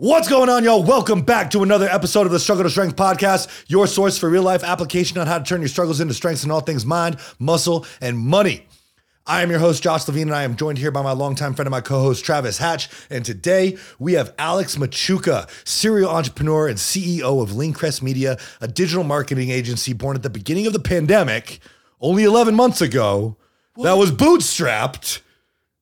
[0.00, 0.84] What's going on, y'all?
[0.84, 4.44] Welcome back to another episode of the Struggle to Strength podcast, your source for real
[4.44, 7.84] life application on how to turn your struggles into strengths in all things mind, muscle,
[8.00, 8.68] and money.
[9.26, 11.66] I am your host, Josh Levine, and I am joined here by my longtime friend
[11.66, 12.88] and my co host, Travis Hatch.
[13.10, 19.02] And today we have Alex Machuca, serial entrepreneur and CEO of Lyncrest Media, a digital
[19.02, 21.58] marketing agency born at the beginning of the pandemic,
[22.00, 23.36] only 11 months ago,
[23.82, 25.22] that was bootstrapped.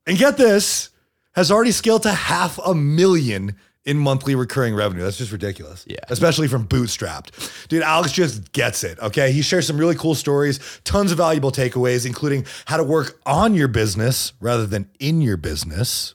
[0.07, 0.89] And get this,
[1.33, 3.55] has already scaled to half a million
[3.87, 5.03] in monthly recurring revenue.
[5.03, 5.85] That's just ridiculous.
[5.87, 5.97] Yeah.
[6.09, 7.69] Especially from Bootstrapped.
[7.69, 8.99] Dude, Alex just gets it.
[8.99, 9.33] Okay.
[9.33, 13.55] He shares some really cool stories, tons of valuable takeaways, including how to work on
[13.55, 16.15] your business rather than in your business.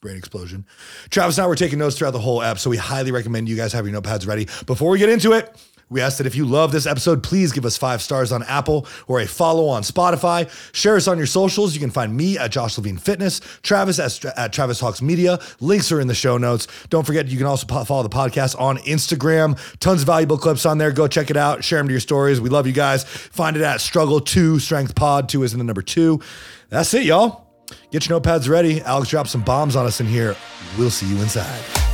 [0.00, 0.66] Brain explosion.
[1.10, 3.56] Travis and I were taking notes throughout the whole app, so we highly recommend you
[3.56, 4.46] guys have your notepads ready.
[4.66, 5.56] Before we get into it,
[5.88, 8.86] we ask that if you love this episode, please give us five stars on Apple
[9.06, 10.50] or a follow on Spotify.
[10.74, 11.74] Share us on your socials.
[11.74, 15.38] You can find me at Josh Levine Fitness, Travis at, at Travis Hawkes Media.
[15.60, 16.66] Links are in the show notes.
[16.88, 19.56] Don't forget, you can also po- follow the podcast on Instagram.
[19.78, 20.90] Tons of valuable clips on there.
[20.90, 21.62] Go check it out.
[21.62, 22.40] Share them to your stories.
[22.40, 23.04] We love you guys.
[23.04, 25.28] Find it at Struggle 2 Strength Pod.
[25.28, 26.20] 2 is in the number 2.
[26.68, 27.46] That's it, y'all.
[27.92, 28.80] Get your notepads ready.
[28.82, 30.36] Alex dropped some bombs on us in here.
[30.78, 31.85] We'll see you inside.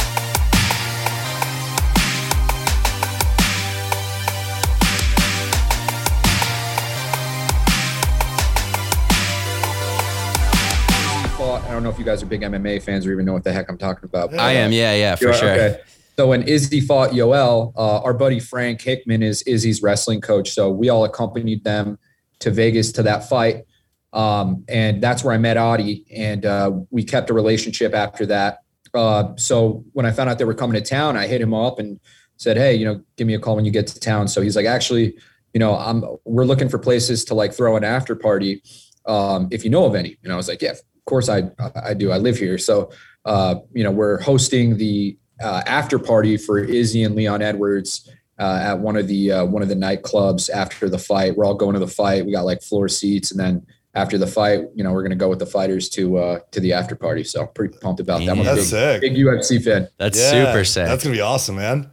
[11.82, 13.68] Don't know if you guys are big MMA fans or even know what the heck
[13.68, 14.32] I'm talking about.
[14.34, 15.50] I am, yeah, yeah, for sure.
[15.50, 15.80] Okay.
[16.16, 20.50] So when Izzy fought Yoel, uh, our buddy Frank Hickman is Izzy's wrestling coach.
[20.50, 21.98] So we all accompanied them
[22.40, 23.64] to Vegas to that fight.
[24.12, 28.58] Um, and that's where I met Adi, and uh, we kept a relationship after that.
[28.92, 31.78] Uh, so when I found out they were coming to town, I hit him up
[31.78, 31.98] and
[32.36, 34.54] said, "Hey, you know, give me a call when you get to town." So he's
[34.54, 35.16] like, "Actually,
[35.54, 38.62] you know, I'm we're looking for places to like throw an after party,
[39.06, 41.94] um, if you know of any." And I was like, "Yeah, of course I I
[41.94, 42.12] do.
[42.12, 42.90] I live here." So
[43.24, 48.60] uh, you know, we're hosting the uh, after party for Izzy and Leon Edwards uh,
[48.62, 51.36] at one of the uh, one of the nightclubs after the fight.
[51.36, 52.24] We're all going to the fight.
[52.24, 55.28] We got like floor seats, and then after the fight, you know, we're gonna go
[55.28, 57.24] with the fighters to uh, to the after party.
[57.24, 58.30] So pretty pumped about that.
[58.30, 59.00] I'm That's big, sick.
[59.00, 59.88] big UFC fan.
[59.98, 60.86] That's Yeah, super sick.
[60.86, 61.90] That's gonna be awesome, man.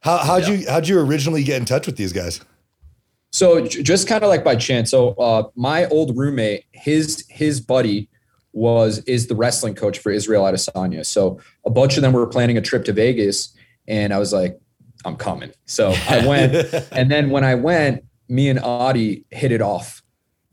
[0.00, 2.40] How how'd you how'd you originally get in touch with these guys?
[3.32, 4.90] So j- just kind of like by chance.
[4.90, 8.08] So uh, my old roommate, his his buddy
[8.52, 11.06] was is the wrestling coach for Israel Adesanya.
[11.06, 13.54] So a bunch of them were planning a trip to Vegas,
[13.86, 14.60] and I was like,
[15.04, 15.52] I'm coming.
[15.66, 20.02] So I went, and then when I went, me and Adi hit it off.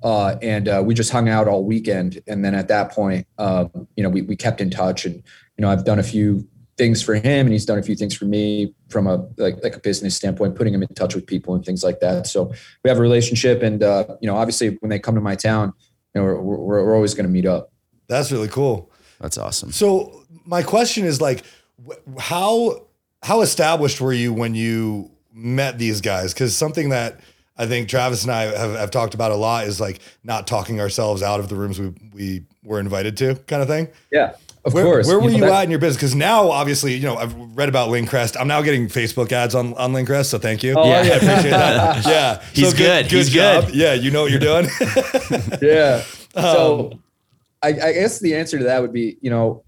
[0.04, 2.22] Uh, and uh, we just hung out all weekend.
[2.28, 5.62] And then at that point, um, you know, we, we kept in touch and, you
[5.62, 6.48] know, I've done a few
[6.78, 9.76] things for him and he's done a few things for me from a, like, like
[9.76, 12.28] a business standpoint, putting him in touch with people and things like that.
[12.28, 12.54] So
[12.84, 15.74] we have a relationship and, uh, you know, obviously when they come to my town,
[16.14, 17.72] you know, we're, we're, we're always going to meet up.
[18.08, 18.92] That's really cool.
[19.20, 19.72] That's awesome.
[19.72, 21.44] So my question is like,
[21.88, 22.84] wh- how
[23.24, 26.34] how established were you when you met these guys?
[26.34, 27.20] Because something that
[27.58, 30.80] I think Travis and I have, have talked about a lot is like not talking
[30.80, 33.88] ourselves out of the rooms we we were invited to, kind of thing.
[34.12, 35.08] Yeah, of where, course.
[35.08, 35.98] Where were you, know, that- at in your business?
[35.98, 38.40] Because now, obviously, you know, I've read about Lyncrest.
[38.40, 40.76] I'm now getting Facebook ads on on Lyncrest, so thank you.
[40.78, 41.04] Oh, Yeah.
[41.04, 41.14] yeah.
[41.16, 42.06] appreciate that.
[42.06, 43.08] Yeah, He's good.
[43.12, 43.74] He's good.
[43.74, 44.68] Yeah, you know what you're doing.
[45.62, 46.04] yeah.
[46.36, 47.00] Um, So
[47.62, 49.64] I, I guess the answer to that would be, you know,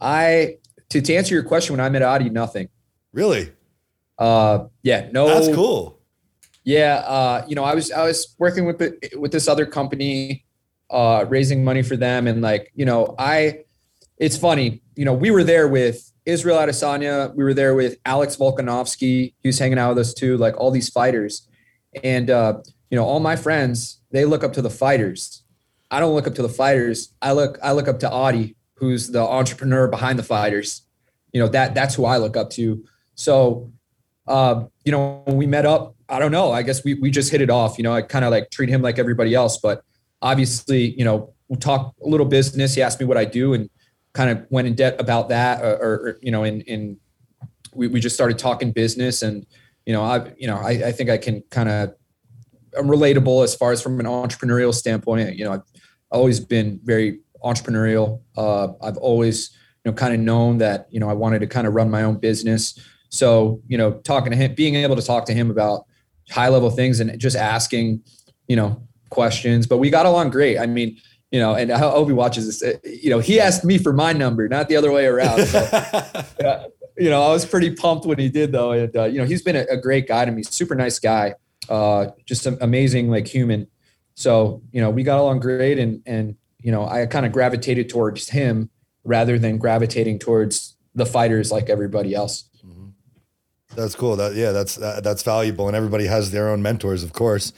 [0.00, 0.58] I
[0.90, 2.68] to, to answer your question, when I met Adi, nothing.
[3.12, 3.52] really,
[4.18, 5.26] Uh, yeah, no.
[5.28, 5.98] that's cool.
[6.64, 10.44] Yeah, uh, you know, I was I was working with the, with this other company,
[10.90, 13.64] uh, raising money for them, and like, you know, I.
[14.18, 18.36] It's funny, you know, we were there with Israel Adesanya, we were there with Alex
[18.36, 21.48] Volkanovski, he was hanging out with us too, like all these fighters,
[22.04, 22.58] and uh,
[22.90, 25.41] you know, all my friends they look up to the fighters.
[25.92, 27.12] I don't look up to the fighters.
[27.20, 30.82] I look I look up to Adi, who's the entrepreneur behind the fighters.
[31.32, 32.82] You know that that's who I look up to.
[33.14, 33.70] So,
[34.26, 36.50] uh, you know, when we met up, I don't know.
[36.50, 37.76] I guess we we just hit it off.
[37.76, 39.84] You know, I kind of like treat him like everybody else, but
[40.22, 42.74] obviously, you know, we talk a little business.
[42.74, 43.68] He asked me what I do and
[44.14, 46.96] kind of went in debt about that, or, or you know, in in
[47.74, 49.46] we, we just started talking business, and
[49.84, 51.94] you know, I you know, I, I think I can kind of
[52.78, 55.36] I'm relatable as far as from an entrepreneurial standpoint.
[55.36, 55.71] You know, I've
[56.16, 58.20] always been very entrepreneurial.
[58.36, 59.50] Uh, I've always
[59.84, 62.02] you know kind of known that you know I wanted to kind of run my
[62.02, 62.78] own business.
[63.08, 65.84] So you know, talking to him, being able to talk to him about
[66.30, 68.02] high level things and just asking,
[68.48, 69.66] you know, questions.
[69.66, 70.58] But we got along great.
[70.58, 70.96] I mean,
[71.30, 72.62] you know, and I hope he watches this.
[72.62, 75.46] uh, You know, he asked me for my number, not the other way around.
[75.46, 75.58] So,
[76.44, 76.64] uh,
[76.98, 78.72] you know, I was pretty pumped when he did though.
[78.72, 81.34] And, uh, you know, he's been a, a great guy to me, super nice guy,
[81.68, 83.66] uh, just an amazing, like human.
[84.14, 87.88] So, you know, we got along great and, and, you know, I kind of gravitated
[87.88, 88.70] towards him
[89.04, 92.44] rather than gravitating towards the fighters like everybody else.
[93.74, 94.16] That's cool.
[94.16, 97.52] That yeah, that's that, that's valuable, and everybody has their own mentors, of course.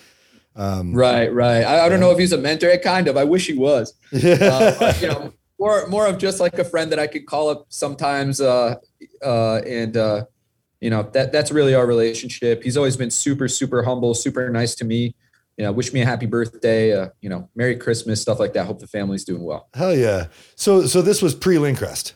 [0.55, 1.63] Um, Right, right.
[1.65, 2.77] I, I don't know if he's a mentor.
[2.79, 3.17] Kind of.
[3.17, 3.95] I wish he was.
[4.13, 7.49] Uh, but, you know, more more of just like a friend that I could call
[7.49, 8.41] up sometimes.
[8.41, 8.77] Uh,
[9.25, 10.27] uh, and uh,
[10.81, 12.63] you know that that's really our relationship.
[12.63, 15.17] He's always been super super humble, super nice to me.
[15.57, 16.99] You know, wish me a happy birthday.
[16.99, 18.67] Uh, you know, Merry Christmas, stuff like that.
[18.67, 19.69] Hope the family's doing well.
[19.75, 20.27] Hell yeah.
[20.57, 22.15] So so this was pre Lyncrest.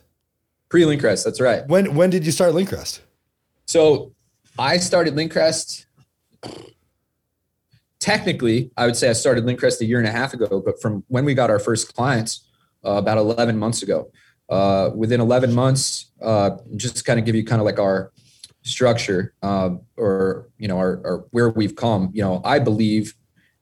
[0.69, 1.67] Pre Lyncrest, that's right.
[1.67, 3.01] When when did you start Lyncrest?
[3.67, 4.13] So
[4.59, 5.87] I started Lyncrest.
[8.01, 11.05] Technically, I would say I started Lyncrest a year and a half ago, but from
[11.09, 12.49] when we got our first clients,
[12.85, 14.11] uh, about 11 months ago.
[14.49, 18.13] Uh, within 11 months, uh, just kind of give you kind of like our
[18.63, 22.11] structure um, or you know our, our where we've come.
[22.15, 23.15] You know, I believe,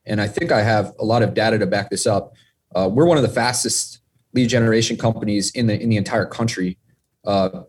[0.06, 2.34] and I think I have a lot of data to back this up.
[2.74, 4.00] Uh, we're one of the fastest
[4.34, 6.78] lead generation companies in the in the entire country.
[7.24, 7.62] Uh,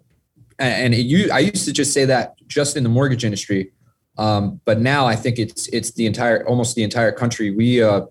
[0.59, 3.71] and it, you, I used to just say that just in the mortgage industry,
[4.17, 7.51] um, but now I think it's it's the entire almost the entire country.
[7.51, 8.01] We uh,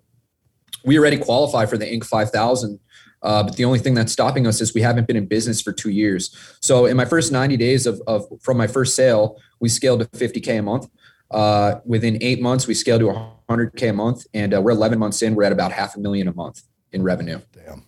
[0.84, 2.04] we already qualify for the Inc.
[2.04, 2.78] 5000,
[3.22, 5.72] uh, but the only thing that's stopping us is we haven't been in business for
[5.72, 6.36] two years.
[6.60, 10.06] So in my first 90 days of, of from my first sale, we scaled to
[10.06, 10.88] 50k a month.
[11.30, 13.06] Uh, within eight months, we scaled to
[13.48, 15.34] 100k a month, and uh, we're 11 months in.
[15.34, 16.62] We're at about half a million a month
[16.92, 17.40] in revenue.
[17.52, 17.84] Damn.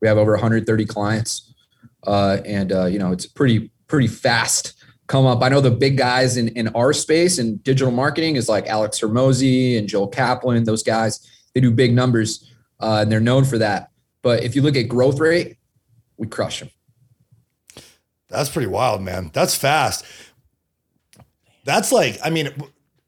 [0.00, 1.54] We have over 130 clients,
[2.06, 5.42] uh, and uh, you know it's pretty pretty fast come up.
[5.42, 9.00] I know the big guys in, in our space and digital marketing is like Alex
[9.00, 10.64] Hormozi and Joel Kaplan.
[10.64, 13.90] Those guys, they do big numbers uh, and they're known for that.
[14.22, 15.56] But if you look at growth rate,
[16.16, 16.70] we crush them.
[18.28, 19.30] That's pretty wild, man.
[19.32, 20.04] That's fast.
[21.64, 22.50] That's like, I mean,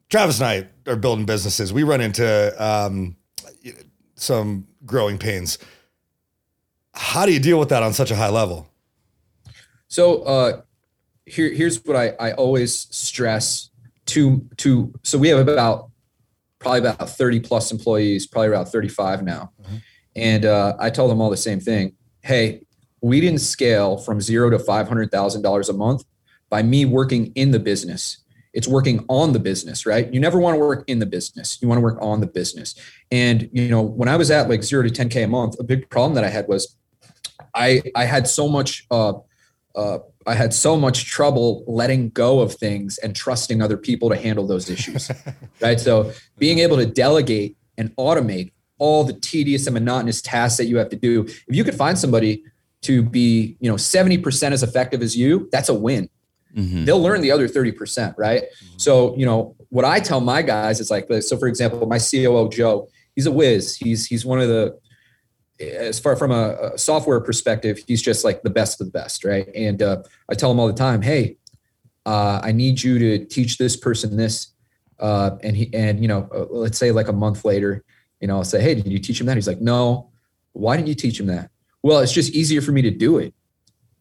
[0.08, 1.72] Travis and I are building businesses.
[1.72, 3.16] We run into um,
[4.14, 5.58] some growing pains.
[6.94, 8.68] How do you deal with that on such a high level?
[9.88, 10.62] So uh,
[11.26, 13.70] here, here's what I, I always stress
[14.06, 15.90] to to so we have about
[16.58, 19.52] probably about 30 plus employees, probably about 35 now.
[19.62, 19.76] Mm-hmm.
[20.16, 21.94] And uh, I tell them all the same thing.
[22.22, 22.62] Hey,
[23.00, 26.04] we didn't scale from zero to $500,000 a month
[26.50, 28.18] by me working in the business.
[28.58, 30.12] It's working on the business, right?
[30.12, 31.62] You never want to work in the business.
[31.62, 32.74] You want to work on the business.
[33.12, 35.88] And, you know, when I was at like zero to 10K a month, a big
[35.90, 36.76] problem that I had was
[37.54, 39.12] I, I had so much, uh,
[39.76, 44.16] uh, I had so much trouble letting go of things and trusting other people to
[44.16, 45.08] handle those issues.
[45.60, 45.78] right.
[45.78, 50.78] So being able to delegate and automate all the tedious and monotonous tasks that you
[50.78, 51.22] have to do.
[51.22, 52.42] If you could find somebody
[52.82, 56.08] to be, you know, 70% as effective as you, that's a win.
[56.56, 56.84] Mm-hmm.
[56.84, 58.42] They'll learn the other 30%, right?
[58.42, 58.78] Mm-hmm.
[58.78, 62.48] So, you know, what I tell my guys is like So, for example, my COO
[62.48, 63.76] Joe, he's a whiz.
[63.76, 64.78] He's he's one of the
[65.60, 69.24] as far from a, a software perspective, he's just like the best of the best,
[69.24, 69.48] right?
[69.54, 71.36] And uh, I tell him all the time, hey,
[72.06, 74.52] uh, I need you to teach this person this,
[75.00, 77.84] uh, and he and you know, uh, let's say like a month later,
[78.20, 79.36] you know, I'll say, Hey, did you teach him that?
[79.36, 80.10] He's like, No.
[80.52, 81.50] Why didn't you teach him that?
[81.82, 83.32] Well, it's just easier for me to do it.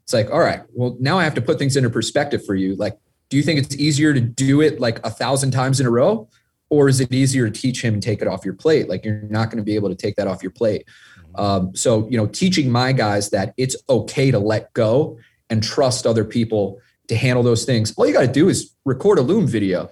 [0.07, 2.77] It's like, all right, well, now I have to put things into perspective for you.
[2.77, 5.91] Like, do you think it's easier to do it like a thousand times in a
[5.91, 6.29] row?
[6.69, 8.87] Or is it easier to teach him and take it off your plate?
[8.87, 10.85] Like, you're not going to be able to take that off your plate.
[11.19, 11.41] Mm-hmm.
[11.41, 15.19] Um, so, you know, teaching my guys that it's okay to let go
[15.49, 16.79] and trust other people
[17.09, 17.93] to handle those things.
[17.97, 19.89] All you got to do is record a Loom video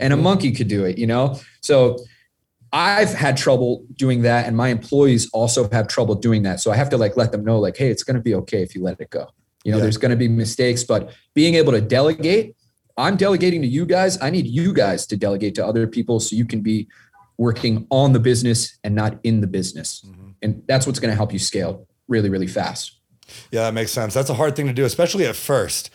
[0.00, 0.24] and a mm-hmm.
[0.24, 1.38] monkey could do it, you know?
[1.60, 1.98] So,
[2.72, 6.58] I've had trouble doing that, and my employees also have trouble doing that.
[6.58, 8.64] So I have to like let them know, like, hey, it's going to be okay
[8.64, 9.28] if you let it go.
[9.64, 9.82] You know, yeah.
[9.82, 12.54] there's going to be mistakes, but being able to delegate,
[12.96, 14.20] I'm delegating to you guys.
[14.22, 16.86] I need you guys to delegate to other people so you can be
[17.38, 20.04] working on the business and not in the business.
[20.06, 20.30] Mm-hmm.
[20.42, 23.00] And that's what's going to help you scale really, really fast.
[23.50, 24.14] Yeah, that makes sense.
[24.14, 25.90] That's a hard thing to do, especially at first.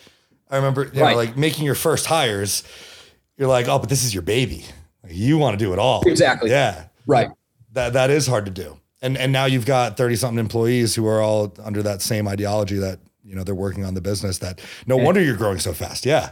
[0.50, 1.12] I remember, you right.
[1.12, 2.64] know, like making your first hires,
[3.36, 4.64] you're like, oh, but this is your baby.
[5.08, 6.02] You want to do it all.
[6.06, 6.50] Exactly.
[6.50, 6.86] Yeah.
[7.06, 7.30] Right.
[7.72, 8.78] That that is hard to do.
[9.00, 12.76] And and now you've got 30 something employees who are all under that same ideology
[12.78, 12.98] that,
[13.30, 16.04] you know, they're working on the business that no and, wonder you're growing so fast.
[16.04, 16.30] Yeah.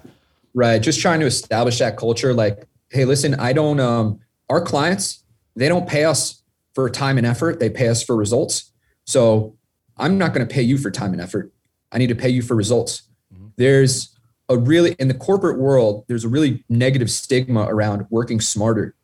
[0.52, 0.82] Right.
[0.82, 4.18] Just trying to establish that culture like, hey, listen, I don't um
[4.50, 5.24] our clients,
[5.54, 6.42] they don't pay us
[6.74, 7.60] for time and effort.
[7.60, 8.72] They pay us for results.
[9.04, 9.56] So
[9.96, 11.52] I'm not going to pay you for time and effort.
[11.92, 13.02] I need to pay you for results.
[13.32, 13.48] Mm-hmm.
[13.56, 14.16] There's
[14.48, 18.94] a really in the corporate world there's a really negative stigma around working smarter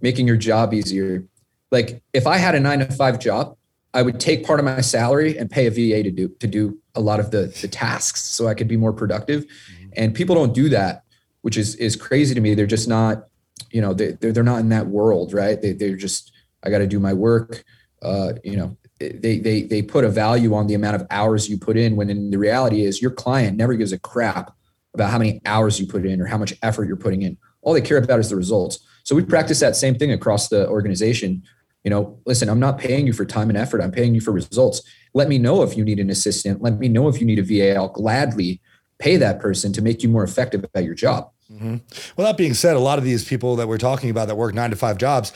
[0.00, 1.22] making your job easier
[1.70, 3.56] like if i had a 9 to 5 job
[3.94, 6.78] i would take part of my salary and pay a va to do to do
[6.94, 9.44] a lot of the the tasks so i could be more productive.
[9.44, 9.90] Mm-hmm.
[9.96, 11.04] and people don't do that
[11.42, 12.54] which is is crazy to me.
[12.54, 13.24] They're just not
[13.70, 15.60] you know they, they're, they're not in that world right?
[15.60, 16.32] They, they're just
[16.62, 17.64] i got to do my work.
[18.02, 21.58] Uh, you know they they they put a value on the amount of hours you
[21.58, 24.54] put in when in the reality is your client never gives a crap
[24.94, 27.36] about how many hours you put in or how much effort you're putting in.
[27.62, 28.80] All they care about is the results.
[29.04, 31.42] So we practice that same thing across the organization
[31.84, 34.32] you know listen i'm not paying you for time and effort i'm paying you for
[34.32, 34.82] results
[35.14, 37.42] let me know if you need an assistant let me know if you need a
[37.42, 38.60] va i'll gladly
[38.98, 41.76] pay that person to make you more effective at your job mm-hmm.
[42.16, 44.54] well that being said a lot of these people that we're talking about that work
[44.54, 45.32] nine to five jobs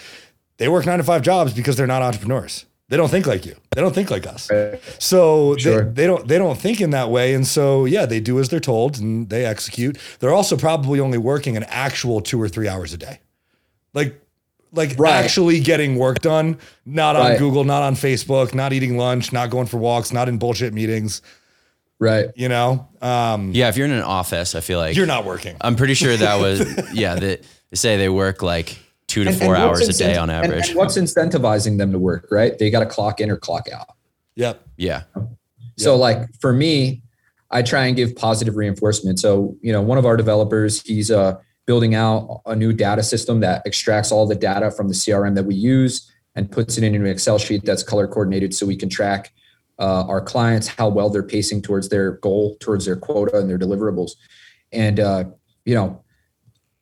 [0.58, 3.56] they work nine to five jobs because they're not entrepreneurs they don't think like you.
[3.74, 4.50] They don't think like us.
[4.98, 5.84] So sure.
[5.84, 7.34] they, they, don't they don't think in that way.
[7.34, 9.98] And so yeah, they do as they're told and they execute.
[10.20, 13.20] They're also probably only working an actual two or three hours a day.
[13.94, 14.20] Like
[14.75, 15.12] like right.
[15.12, 17.38] actually getting work done, not on right.
[17.38, 21.23] Google, not on Facebook, not eating lunch, not going for walks, not in bullshit meetings.
[21.99, 22.31] Right.
[22.35, 22.88] You know?
[23.00, 25.57] Um, yeah, if you're in an office, I feel like you're not working.
[25.61, 27.40] I'm pretty sure that was yeah, they
[27.73, 30.52] say they work like two to and, four and hours a day on average.
[30.52, 32.59] And, and what's incentivizing them to work, right?
[32.59, 33.88] They got to clock in or clock out.
[34.37, 34.66] Yep.
[34.76, 35.04] Yeah.
[35.76, 36.00] So yep.
[36.00, 37.02] like for me,
[37.50, 39.21] I try and give positive reinforcement.
[39.21, 43.40] So, you know, one of our developers, he's uh, building out a new data system
[43.40, 47.00] that extracts all the data from the CRM that we use and puts it into
[47.00, 49.33] an Excel sheet that's color coordinated so we can track
[49.78, 53.59] uh, our clients, how well they're pacing towards their goal, towards their quota and their
[53.59, 54.12] deliverables.
[54.73, 55.25] And, uh,
[55.64, 56.04] you know,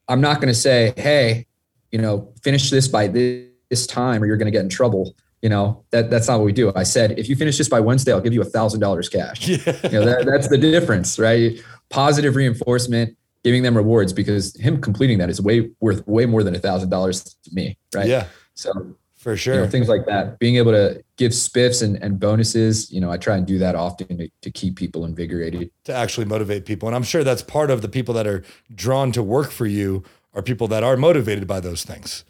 [0.09, 1.47] I'm not going to say, hey,
[1.91, 5.15] you know, finish this by this time or you're going to get in trouble.
[5.43, 6.73] You know, that that's not what we do.
[6.77, 9.49] I said, if you finish this by Wednesday, I'll give you a thousand dollars cash.
[9.49, 9.79] Yeah.
[9.83, 11.61] You know, that, that's the difference, right?
[11.91, 16.55] Positive reinforcement, giving them rewards because him completing that is way worth way more than
[16.55, 17.77] a thousand dollars to me.
[17.95, 18.09] Right.
[18.09, 18.27] Yeah.
[18.55, 19.55] So for sure.
[19.55, 20.39] You know, things like that.
[20.41, 23.77] Being able to give spiffs and, and bonuses, you know, I try and do that
[23.77, 25.71] often to, to keep people invigorated.
[25.85, 26.89] To actually motivate people.
[26.89, 28.43] And I'm sure that's part of the people that are
[28.75, 30.03] drawn to work for you
[30.35, 32.25] are people that are motivated by those things.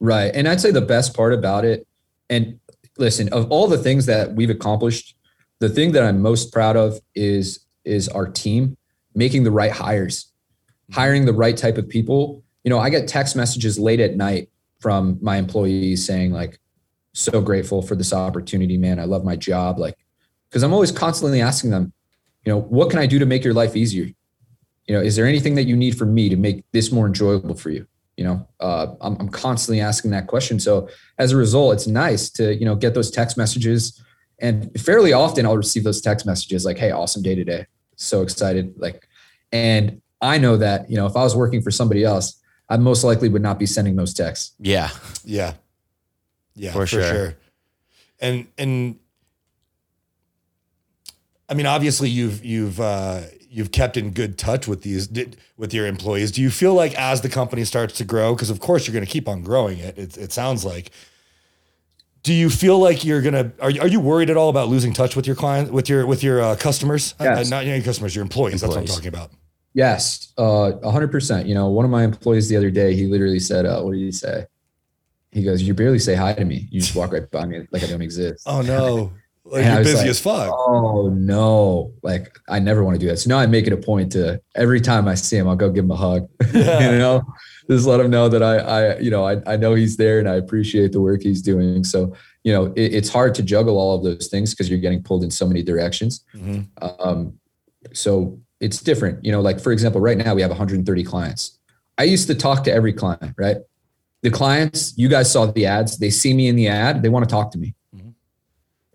[0.00, 0.34] Right.
[0.34, 1.86] And I'd say the best part about it,
[2.30, 2.58] and
[2.96, 5.14] listen, of all the things that we've accomplished,
[5.60, 8.76] the thing that I'm most proud of is is our team
[9.14, 10.32] making the right hires,
[10.92, 12.42] hiring the right type of people.
[12.62, 14.50] You know, I get text messages late at night
[14.80, 16.58] from my employees saying like,
[17.12, 18.98] so grateful for this opportunity, man.
[18.98, 19.78] I love my job.
[19.78, 19.96] Like,
[20.48, 21.92] because I'm always constantly asking them,
[22.44, 24.08] you know, what can I do to make your life easier?
[24.86, 27.54] you know is there anything that you need from me to make this more enjoyable
[27.54, 27.86] for you
[28.16, 30.88] you know uh, I'm, I'm constantly asking that question so
[31.18, 34.02] as a result it's nice to you know get those text messages
[34.40, 38.74] and fairly often i'll receive those text messages like hey awesome day today so excited
[38.76, 39.08] like
[39.52, 43.04] and i know that you know if i was working for somebody else i most
[43.04, 44.90] likely would not be sending those texts yeah
[45.24, 45.54] yeah
[46.54, 47.02] yeah for, for sure.
[47.02, 47.36] sure
[48.20, 48.98] and and
[51.48, 53.20] i mean obviously you've you've uh
[53.54, 55.08] you've kept in good touch with these
[55.56, 56.32] with your employees.
[56.32, 59.06] Do you feel like as the company starts to grow, because of course you're going
[59.06, 59.96] to keep on growing it.
[59.96, 60.90] It, it sounds like.
[62.24, 63.52] Do you feel like you're gonna?
[63.60, 66.06] Are you, are you worried at all about losing touch with your client, with your
[66.06, 67.14] with your uh, customers?
[67.20, 67.46] Yes.
[67.46, 68.62] Uh, not your customers, your employees.
[68.62, 68.88] employees.
[68.90, 69.30] That's what I'm talking about.
[69.74, 71.46] Yes, uh, hundred percent.
[71.48, 74.00] You know, one of my employees the other day, he literally said, uh, "What did
[74.00, 74.46] he say?"
[75.32, 76.68] He goes, "You barely say hi to me.
[76.70, 79.12] You just walk right by me like I don't exist." Oh no.
[79.46, 80.50] Like you're busy like, as fuck.
[80.56, 81.92] Oh no.
[82.02, 83.18] Like I never want to do that.
[83.18, 85.70] So now I make it a point to every time I see him, I'll go
[85.70, 86.26] give him a hug.
[86.54, 86.92] Yeah.
[86.92, 87.22] you know,
[87.68, 90.28] just let him know that I, I, you know, I, I know he's there and
[90.28, 91.84] I appreciate the work he's doing.
[91.84, 95.02] So, you know, it, it's hard to juggle all of those things because you're getting
[95.02, 96.24] pulled in so many directions.
[96.34, 96.62] Mm-hmm.
[97.06, 97.38] Um,
[97.92, 99.24] so it's different.
[99.24, 101.58] You know, like for example, right now we have 130 clients.
[101.98, 103.58] I used to talk to every client, right?
[104.22, 107.28] The clients, you guys saw the ads, they see me in the ad, they want
[107.28, 107.74] to talk to me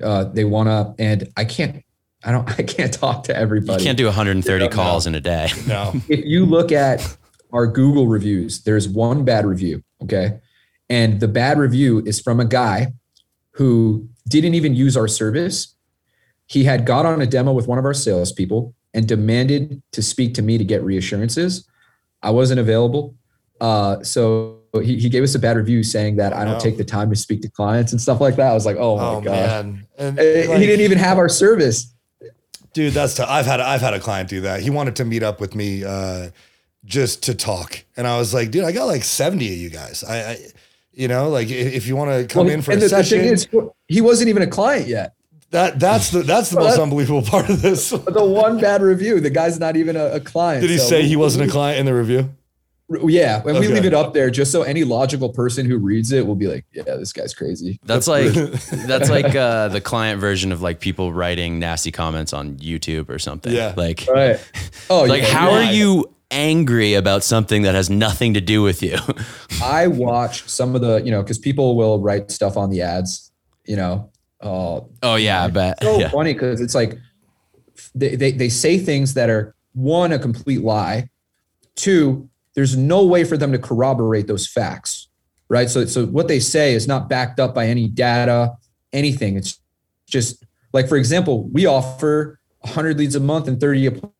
[0.01, 1.83] uh, they want to, and I can't,
[2.23, 3.83] I don't, I can't talk to everybody.
[3.83, 5.49] You can't do 130 calls in a day.
[5.67, 5.93] No.
[6.09, 7.17] if you look at
[7.51, 9.83] our Google reviews, there's one bad review.
[10.03, 10.39] Okay.
[10.89, 12.93] And the bad review is from a guy
[13.51, 15.75] who didn't even use our service.
[16.47, 20.33] He had got on a demo with one of our salespeople and demanded to speak
[20.35, 21.67] to me to get reassurances.
[22.21, 23.15] I wasn't available.
[23.61, 26.83] Uh, so he, he gave us a bad review saying that I don't take the
[26.83, 28.51] time to speak to clients and stuff like that.
[28.51, 30.27] I was like, oh my oh, god, and, like,
[30.59, 31.93] he didn't even have our service.
[32.73, 33.29] Dude, that's tough.
[33.29, 34.61] I've had I've had a client do that.
[34.61, 36.29] He wanted to meet up with me uh,
[36.85, 40.03] just to talk, and I was like, dude, I got like seventy of you guys.
[40.03, 40.37] I, I
[40.93, 43.31] you know, like if you want to come well, in for a the, session, the
[43.31, 43.47] is,
[43.87, 45.15] he wasn't even a client yet.
[45.51, 47.89] That that's the that's the well, most that's, unbelievable part of this.
[47.89, 50.61] the one bad review, the guy's not even a, a client.
[50.61, 52.29] Did he so say he wasn't a client in the review?
[53.03, 53.59] Yeah, and okay.
[53.59, 56.47] we leave it up there just so any logical person who reads it will be
[56.47, 58.33] like, "Yeah, this guy's crazy." That's like
[58.87, 63.19] that's like uh, the client version of like people writing nasty comments on YouTube or
[63.19, 63.53] something.
[63.53, 64.39] Yeah, like right.
[64.89, 65.57] Oh, like yeah, how yeah.
[65.57, 68.97] are you angry about something that has nothing to do with you?
[69.61, 73.31] I watch some of the, you know, because people will write stuff on the ads,
[73.65, 74.09] you know,
[74.41, 75.81] uh, Oh yeah, I bet.
[75.83, 76.09] so Yeah.
[76.09, 76.97] funny because it's like
[77.95, 81.09] they, they they say things that are one a complete lie,
[81.75, 85.07] two there's no way for them to corroborate those facts,
[85.49, 85.69] right?
[85.69, 88.53] So so what they say is not backed up by any data,
[88.91, 89.37] anything.
[89.37, 89.59] It's
[90.07, 90.43] just
[90.73, 94.11] like for example, we offer 100 leads a month and 30 app-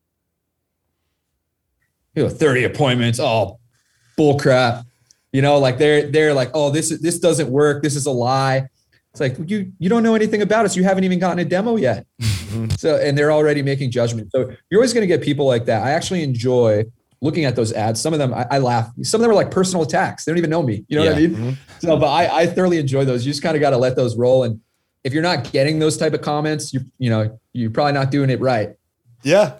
[2.14, 3.20] you know 30 appointments.
[3.20, 3.58] Oh,
[4.16, 4.84] bull crap.
[5.32, 7.82] You know, like they're they're like, oh, this this doesn't work.
[7.82, 8.68] This is a lie.
[9.12, 10.76] It's like you you don't know anything about us.
[10.76, 12.06] You haven't even gotten a demo yet.
[12.50, 12.70] Mm-hmm.
[12.70, 14.32] so and they're already making judgments.
[14.32, 15.84] So you're always going to get people like that.
[15.84, 16.82] I actually enjoy
[17.20, 18.00] looking at those ads.
[18.00, 18.90] Some of them I, I laugh.
[19.04, 20.24] Some of them are like personal attacks.
[20.24, 20.84] They don't even know me.
[20.88, 21.28] You know what I Yeah.
[21.28, 21.36] mean?
[21.36, 21.50] Mm-hmm.
[21.86, 23.24] So, but I, I thoroughly enjoy those.
[23.24, 24.42] You just kind of got to let those roll.
[24.42, 24.60] And
[25.04, 28.30] if you're not getting those type of comments, you you know you're probably not doing
[28.30, 28.74] it right.
[29.22, 29.58] Yeah,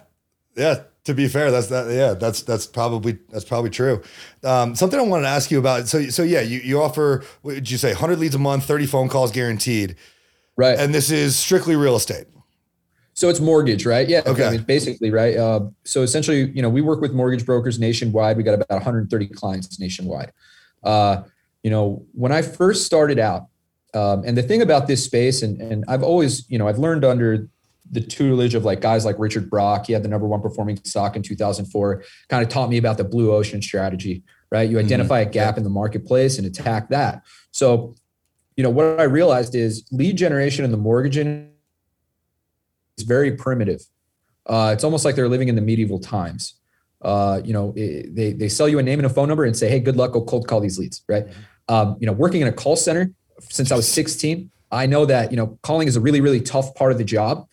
[0.57, 0.81] yeah.
[1.05, 1.89] To be fair, that's that.
[1.91, 4.03] Yeah, that's that's probably that's probably true.
[4.43, 5.87] Um, something I wanted to ask you about.
[5.87, 7.23] So so yeah, you you offer.
[7.41, 7.93] What did you say?
[7.93, 9.95] Hundred leads a month, thirty phone calls guaranteed,
[10.57, 10.77] Right.
[10.77, 12.27] and this is strictly real estate.
[13.13, 14.07] So it's mortgage, right?
[14.07, 14.21] Yeah.
[14.27, 14.45] Okay.
[14.45, 15.35] I mean, basically, right.
[15.35, 18.37] Uh, so essentially, you know, we work with mortgage brokers nationwide.
[18.37, 20.31] We got about 130 clients nationwide.
[20.83, 21.23] Uh,
[21.63, 23.47] you know, when I first started out,
[23.95, 27.03] um, and the thing about this space, and and I've always, you know, I've learned
[27.03, 27.47] under
[27.89, 29.87] the tutelage of like guys like Richard Brock.
[29.87, 32.03] He had the number one performing stock in 2004.
[32.29, 34.69] Kind of taught me about the blue ocean strategy, right?
[34.69, 37.23] You identify a gap in the marketplace and attack that.
[37.51, 37.95] So,
[38.55, 41.51] you know, what I realized is lead generation in the mortgage industry
[42.97, 43.81] is very primitive.
[44.45, 46.55] Uh, it's almost like they're living in the medieval times.
[47.01, 49.57] Uh, you know, it- they they sell you a name and a phone number and
[49.57, 51.27] say, "Hey, good luck, go cold call these leads." Right?
[51.67, 53.11] Um, you know, working in a call center
[53.49, 56.75] since I was 16, I know that you know calling is a really really tough
[56.75, 57.47] part of the job,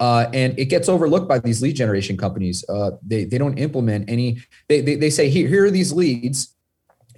[0.00, 2.64] uh, and it gets overlooked by these lead generation companies.
[2.68, 4.40] Uh, they they don't implement any.
[4.68, 6.54] They they, they say, "Here here are these leads."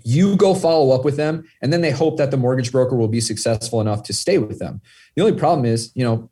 [0.05, 3.09] You go follow up with them, and then they hope that the mortgage broker will
[3.09, 4.81] be successful enough to stay with them.
[5.17, 6.31] The only problem is, you know,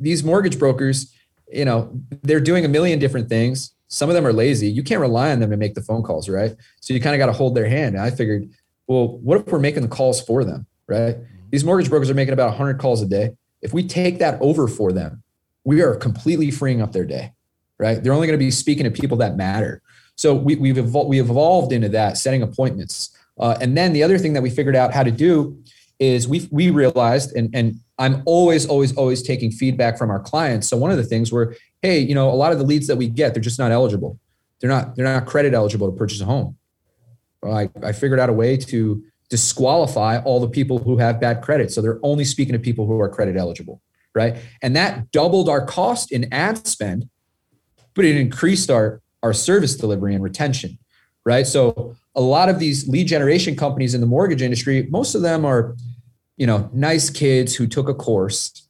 [0.00, 1.12] these mortgage brokers,
[1.52, 1.90] you know,
[2.22, 3.74] they're doing a million different things.
[3.88, 4.68] Some of them are lazy.
[4.68, 6.56] You can't rely on them to make the phone calls, right?
[6.80, 7.96] So you kind of got to hold their hand.
[7.96, 8.48] And I figured,
[8.86, 11.16] well, what if we're making the calls for them, right?
[11.50, 13.36] These mortgage brokers are making about 100 calls a day.
[13.60, 15.22] If we take that over for them,
[15.66, 17.32] we are completely freeing up their day,
[17.78, 18.02] right?
[18.02, 19.82] They're only going to be speaking to people that matter.
[20.14, 23.10] So we, we've evol- we evolved into that, setting appointments.
[23.38, 25.58] Uh, and then the other thing that we figured out how to do
[25.98, 30.68] is we we realized, and and I'm always always always taking feedback from our clients.
[30.68, 32.96] So one of the things were, hey, you know, a lot of the leads that
[32.96, 34.18] we get, they're just not eligible.
[34.60, 36.56] They're not they're not credit eligible to purchase a home.
[37.44, 41.72] I I figured out a way to disqualify all the people who have bad credit.
[41.72, 43.80] So they're only speaking to people who are credit eligible,
[44.16, 44.36] right?
[44.62, 47.08] And that doubled our cost in ad spend,
[47.94, 50.78] but it increased our our service delivery and retention,
[51.24, 51.46] right?
[51.46, 55.44] So a lot of these lead generation companies in the mortgage industry, most of them
[55.44, 55.74] are,
[56.36, 58.68] you know, nice kids who took a course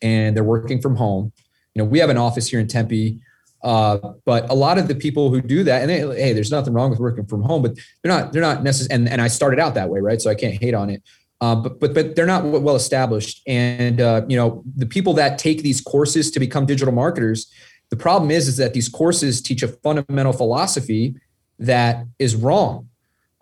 [0.00, 1.32] and they're working from home.
[1.74, 3.20] You know, we have an office here in Tempe,
[3.64, 6.72] uh, but a lot of the people who do that, and they, hey, there's nothing
[6.72, 8.94] wrong with working from home, but they're not they're not necessary.
[8.94, 10.20] And, and I started out that way, right?
[10.22, 11.02] So I can't hate on it.
[11.44, 15.38] Uh, but but but they're not well established, and uh, you know the people that
[15.38, 17.52] take these courses to become digital marketers.
[17.90, 21.16] The problem is is that these courses teach a fundamental philosophy
[21.58, 22.88] that is wrong.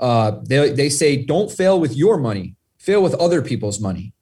[0.01, 4.13] Uh, they they say don't fail with your money, fail with other people's money,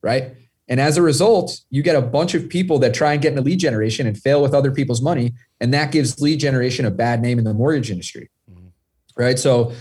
[0.00, 0.34] right?
[0.68, 3.42] And as a result, you get a bunch of people that try and get into
[3.42, 7.20] lead generation and fail with other people's money, and that gives lead generation a bad
[7.20, 8.30] name in the mortgage industry,
[9.16, 9.40] right?
[9.40, 9.72] So,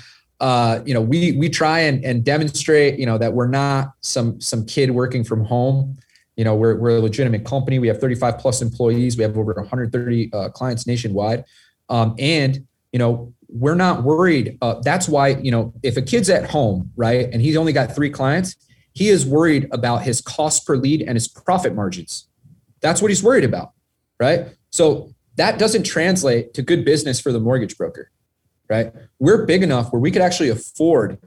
[0.43, 4.41] uh, you know, we we try and, and demonstrate, you know, that we're not some
[4.41, 5.97] some kid working from home.
[6.35, 7.79] You know, we're we're a legitimate company.
[7.79, 9.15] We have 35 plus employees.
[9.15, 11.45] We have over 130 uh, clients nationwide,
[11.87, 14.57] um, and you know, we're not worried.
[14.61, 17.95] Uh, that's why you know, if a kid's at home, right, and he's only got
[17.95, 18.57] three clients,
[18.91, 22.27] he is worried about his cost per lead and his profit margins.
[22.81, 23.71] That's what he's worried about,
[24.19, 24.47] right?
[24.71, 28.11] So that doesn't translate to good business for the mortgage broker,
[28.73, 28.91] right?
[29.19, 31.19] We're big enough where we could actually afford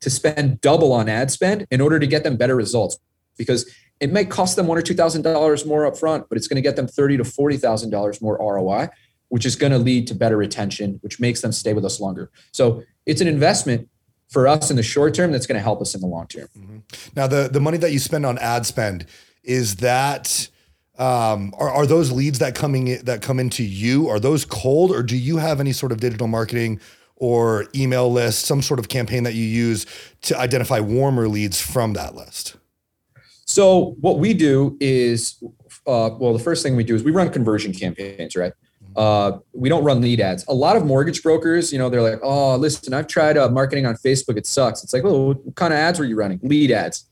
[0.00, 2.98] to spend double on ad spend in order to get them better results
[3.36, 6.56] because it may cost them one or two thousand dollars more upfront, but it's going
[6.56, 8.88] to get them thirty to forty thousand dollars more ROI,
[9.28, 12.30] which is going to lead to better retention, which makes them stay with us longer.
[12.52, 13.88] So it's an investment
[14.30, 16.48] for us in the short term that's going to help us in the long term.
[16.58, 16.78] Mm-hmm.
[17.14, 19.06] Now, the the money that you spend on ad spend
[19.42, 20.48] is that
[20.98, 24.08] um, are are those leads that coming in, that come into you?
[24.08, 26.80] Are those cold, or do you have any sort of digital marketing
[27.16, 29.86] or email list, some sort of campaign that you use
[30.22, 32.56] to identify warmer leads from that list?
[33.46, 35.42] So what we do is,
[35.86, 38.52] uh, well, the first thing we do is we run conversion campaigns, right?
[38.96, 40.44] Uh, we don't run lead ads.
[40.46, 43.86] A lot of mortgage brokers, you know, they're like, "Oh, listen, I've tried uh, marketing
[43.86, 44.36] on Facebook.
[44.36, 46.38] It sucks." It's like, "Oh, what kind of ads were you running?
[46.42, 47.06] Lead ads."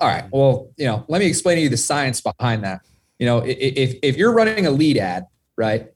[0.00, 0.24] All right.
[0.30, 2.80] Well, you know, let me explain to you the science behind that.
[3.18, 5.24] You know, if if you're running a lead ad,
[5.56, 5.88] right?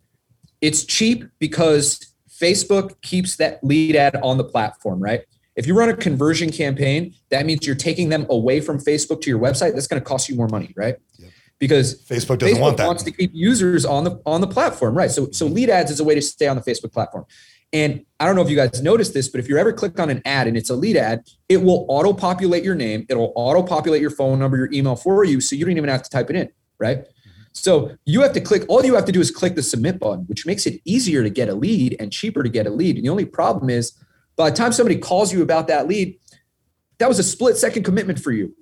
[0.60, 5.22] It's cheap because Facebook keeps that lead ad on the platform, right?
[5.56, 9.30] If you run a conversion campaign, that means you're taking them away from Facebook to
[9.30, 9.74] your website.
[9.74, 10.96] That's going to cost you more money, right?
[11.18, 11.30] Yep.
[11.58, 12.86] Because Facebook doesn't Facebook want that.
[12.86, 15.10] Wants to keep users on the on the platform, right?
[15.10, 15.54] So so mm-hmm.
[15.54, 17.26] lead ads is a way to stay on the Facebook platform.
[17.72, 20.10] And I don't know if you guys noticed this, but if you ever click on
[20.10, 23.62] an ad and it's a lead ad, it will auto populate your name, it'll auto
[23.62, 26.30] populate your phone number, your email for you, so you don't even have to type
[26.30, 26.48] it in,
[26.80, 27.06] right?
[27.52, 30.24] So you have to click, all you have to do is click the submit button,
[30.26, 32.96] which makes it easier to get a lead and cheaper to get a lead.
[32.96, 33.92] And the only problem is
[34.36, 36.18] by the time somebody calls you about that lead,
[36.98, 38.54] that was a split second commitment for you.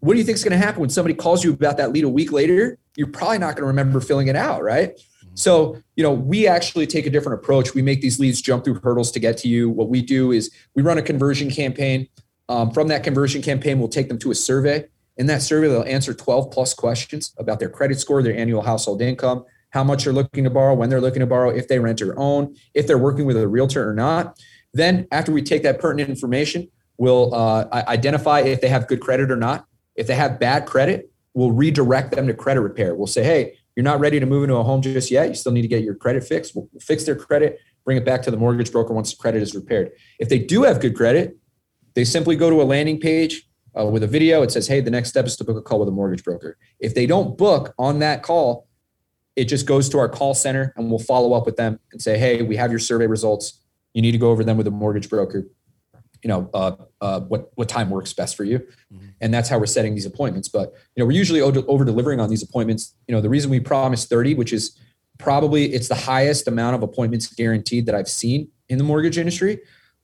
[0.00, 2.04] What do you think is going to happen when somebody calls you about that lead
[2.04, 2.78] a week later?
[2.96, 4.98] You're probably not going to remember filling it out, right?
[5.34, 7.74] So, you know, we actually take a different approach.
[7.74, 9.70] We make these leads jump through hurdles to get to you.
[9.70, 12.08] What we do is we run a conversion campaign.
[12.48, 14.86] Um, from that conversion campaign, we'll take them to a survey.
[15.16, 19.02] In that survey, they'll answer 12 plus questions about their credit score, their annual household
[19.02, 22.00] income, how much they're looking to borrow, when they're looking to borrow, if they rent
[22.00, 24.38] or own, if they're working with a realtor or not.
[24.74, 29.30] Then, after we take that pertinent information, we'll uh, identify if they have good credit
[29.30, 29.66] or not.
[29.96, 32.94] If they have bad credit, we'll redirect them to credit repair.
[32.94, 35.28] We'll say, hey, you're not ready to move into a home just yet.
[35.28, 36.54] You still need to get your credit fixed.
[36.54, 39.54] We'll fix their credit, bring it back to the mortgage broker once the credit is
[39.54, 39.92] repaired.
[40.18, 41.36] If they do have good credit,
[41.94, 44.42] they simply go to a landing page uh, with a video.
[44.42, 46.58] It says, hey, the next step is to book a call with a mortgage broker.
[46.78, 48.66] If they don't book on that call,
[49.36, 52.18] it just goes to our call center and we'll follow up with them and say,
[52.18, 53.60] hey, we have your survey results.
[53.94, 55.46] You need to go over them with a mortgage broker.
[56.22, 59.08] You know, uh, uh, what what time works best for you, mm-hmm.
[59.20, 60.48] and that's how we're setting these appointments.
[60.48, 62.94] But you know, we're usually over delivering on these appointments.
[63.08, 64.78] You know, the reason we promise thirty, which is
[65.18, 69.62] probably it's the highest amount of appointments guaranteed that I've seen in the mortgage industry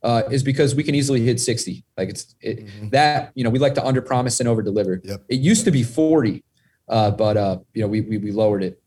[0.09, 1.85] uh, is because we can easily hit 60.
[1.99, 2.89] Like it's it, mm-hmm.
[2.89, 5.03] that, you know, we like to under promise and over deliver.
[5.05, 5.25] Yep.
[5.29, 6.43] It used to be 40,
[6.89, 8.81] uh, but, uh, you know, we, we, we lowered it.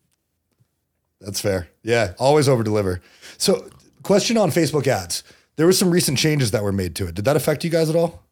[1.20, 1.68] That's fair.
[1.84, 2.14] Yeah.
[2.18, 3.02] Always over deliver.
[3.38, 3.70] So
[4.02, 5.24] question on Facebook ads.
[5.58, 7.14] There were some recent changes that were made to it.
[7.14, 8.24] Did that affect you guys at all?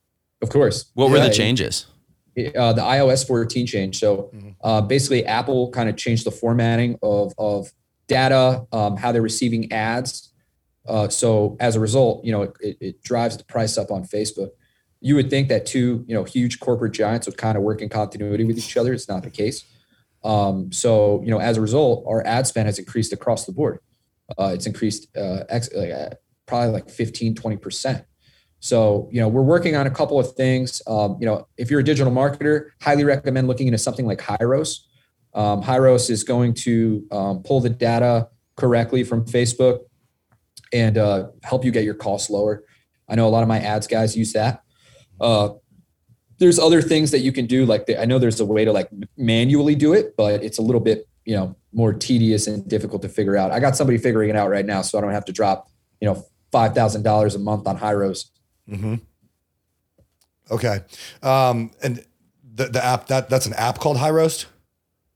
[0.42, 0.90] Of course.
[0.96, 1.86] What yeah, were the changes?
[2.36, 4.00] Uh, the iOS 14 change.
[4.00, 4.50] So mm-hmm.
[4.64, 7.72] uh, basically, Apple kind of changed the formatting of, of
[8.08, 10.29] data, um, how they're receiving ads.
[10.90, 14.50] Uh, so as a result, you know, it, it, drives the price up on Facebook.
[15.02, 17.90] You would think that two, you know, huge corporate giants would kind of work in
[17.90, 18.92] continuity with each other.
[18.92, 19.64] It's not the case.
[20.24, 23.80] Um, so, you know, as a result, our ad spend has increased across the board.
[24.38, 26.16] Uh, it's increased uh, ex- uh,
[26.48, 28.04] probably like 15, 20%.
[28.60, 30.82] So, you know, we're working on a couple of things.
[30.88, 34.80] Um, you know, if you're a digital marketer, highly recommend looking into something like Hyros.
[35.34, 39.82] Um, Hyros is going to um, pull the data correctly from Facebook
[40.74, 42.64] and uh, help you get your costs lower.
[43.08, 44.62] I know a lot of my ads guys use that.
[45.20, 45.50] Uh,
[46.38, 47.66] there's other things that you can do.
[47.66, 50.62] Like the, I know there's a way to like manually do it, but it's a
[50.62, 53.52] little bit you know more tedious and difficult to figure out.
[53.52, 55.70] I got somebody figuring it out right now, so I don't have to drop
[56.02, 58.26] you know five thousand dollars a month on Hyros.
[58.70, 58.96] Mm-hmm.
[60.52, 60.80] Okay,
[61.22, 62.04] um, and
[62.56, 64.46] the the app that that's an app called Hyros.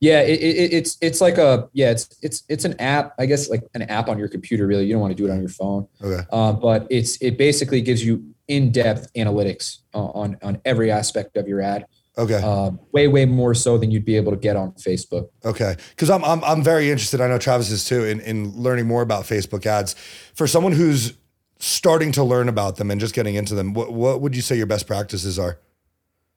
[0.03, 3.13] Yeah, it, it, it's it's like a yeah, it's it's it's an app.
[3.17, 4.67] I guess like an app on your computer.
[4.67, 5.87] Really, you don't want to do it on your phone.
[6.03, 6.25] Okay.
[6.29, 11.47] Uh, but it's it basically gives you in depth analytics on on every aspect of
[11.47, 11.85] your ad.
[12.17, 12.41] Okay.
[12.43, 15.29] Uh, way way more so than you'd be able to get on Facebook.
[15.45, 17.21] Okay, because I'm I'm I'm very interested.
[17.21, 19.95] I know Travis is too in in learning more about Facebook ads.
[20.35, 21.13] For someone who's
[21.59, 24.57] starting to learn about them and just getting into them, what what would you say
[24.57, 25.59] your best practices are?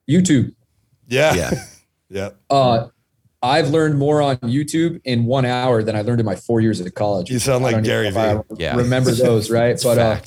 [0.09, 0.55] YouTube.
[1.09, 1.33] Yeah.
[1.33, 1.51] Yeah.
[2.09, 2.29] yeah.
[2.49, 2.87] Uh,
[3.41, 6.79] I've learned more on YouTube in one hour than I learned in my four years
[6.79, 7.29] of college.
[7.29, 8.39] You sound like Gary Vee.
[8.57, 8.75] Yeah.
[8.75, 9.79] Remember those, right?
[9.83, 10.19] but uh,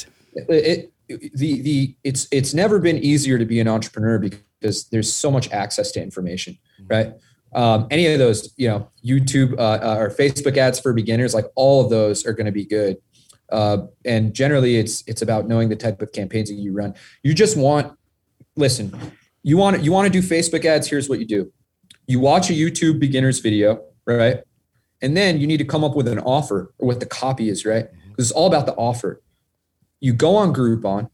[0.48, 5.12] it, it, the the it's it's never been easier to be an entrepreneur because there's
[5.12, 6.86] so much access to information, mm-hmm.
[6.88, 7.12] right?
[7.52, 11.46] Um, any of those, you know, YouTube uh, uh, or Facebook ads for beginners, like
[11.56, 12.98] all of those are going to be good.
[13.50, 16.94] Uh, and generally, it's it's about knowing the type of campaigns that you run.
[17.24, 17.92] You just want,
[18.54, 18.96] listen,
[19.42, 20.88] you want you want to do Facebook ads.
[20.88, 21.52] Here's what you do
[22.10, 24.42] you watch a YouTube beginner's video, right?
[25.00, 27.64] And then you need to come up with an offer or what the copy is,
[27.64, 27.88] right?
[27.88, 28.20] Because mm-hmm.
[28.22, 29.22] it's all about the offer.
[30.00, 31.08] You go on Groupon,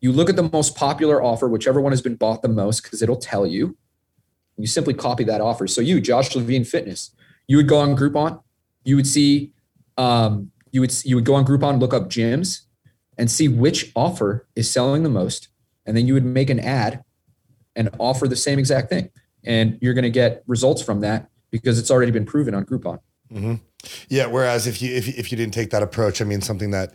[0.00, 3.02] you look at the most popular offer, whichever one has been bought the most, because
[3.02, 3.76] it'll tell you.
[4.56, 5.66] You simply copy that offer.
[5.66, 7.10] So you, Josh Levine Fitness,
[7.46, 8.42] you would go on Groupon,
[8.84, 9.52] you would see,
[9.98, 12.62] um, you would you would go on Groupon, look up gyms,
[13.18, 15.48] and see which offer is selling the most,
[15.84, 17.04] and then you would make an ad
[17.76, 19.10] and offer the same exact thing
[19.44, 22.98] and you're going to get results from that because it's already been proven on Groupon.
[23.32, 23.54] Mm-hmm.
[24.08, 24.26] Yeah.
[24.26, 26.92] Whereas if you, if if you didn't take that approach, I mean something that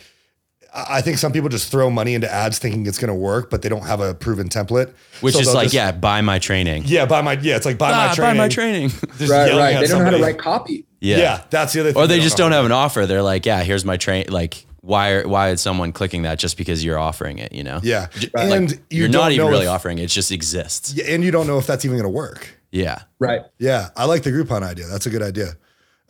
[0.73, 3.49] I I think some people just throw money into ads thinking it's going to work,
[3.51, 4.93] but they don't have a proven template.
[5.21, 6.83] Which So is like, just- yeah, buy my training.
[6.87, 7.55] yeah, buy my yeah.
[7.55, 8.33] It's like buy Ah, my training.
[8.33, 8.89] buy my training.
[8.89, 9.79] Just right, right.
[9.79, 10.85] They don't know how to write copy.
[10.99, 11.17] Yeah.
[11.17, 11.41] yeah.
[11.49, 11.91] that's the other.
[11.93, 13.05] thing Or they just know don't have an offer.
[13.05, 14.25] They're like, yeah, here's my train.
[14.29, 17.53] Like, why are, why is someone clicking that just because you're offering it?
[17.53, 17.79] You know?
[17.81, 20.03] Yeah, J- and like, you you're don't even really if- offering it.
[20.03, 20.93] It just exists.
[20.93, 22.59] Yeah, and you don't know if that's even going to work.
[22.71, 23.03] Yeah.
[23.19, 23.41] Right.
[23.59, 24.87] Yeah, I like the Groupon idea.
[24.87, 25.53] That's a good idea.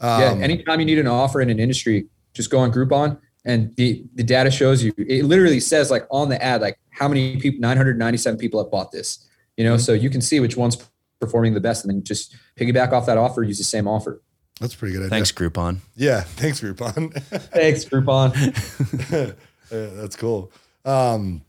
[0.01, 0.31] yeah.
[0.31, 4.03] Um, Anytime you need an offer in an industry, just go on Groupon and the,
[4.15, 7.59] the data shows you, it literally says like on the ad, like how many people,
[7.59, 10.77] 997 people have bought this, you know, so you can see which one's
[11.19, 14.21] performing the best and then just piggyback off that offer, use the same offer.
[14.59, 15.09] That's a pretty good idea.
[15.09, 15.79] Thanks, Groupon.
[15.95, 17.13] Yeah, thanks Groupon.
[17.51, 19.35] Thanks, Groupon.
[19.71, 20.51] Yeah, that's cool.
[20.85, 21.41] Um,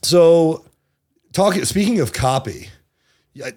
[0.00, 0.64] so,
[1.34, 1.66] talking.
[1.66, 2.70] Speaking of copy,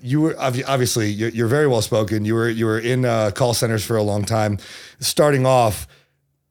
[0.01, 2.25] you were obviously you're, you're very well spoken.
[2.25, 4.57] You were you were in uh, call centers for a long time.
[4.99, 5.87] Starting off,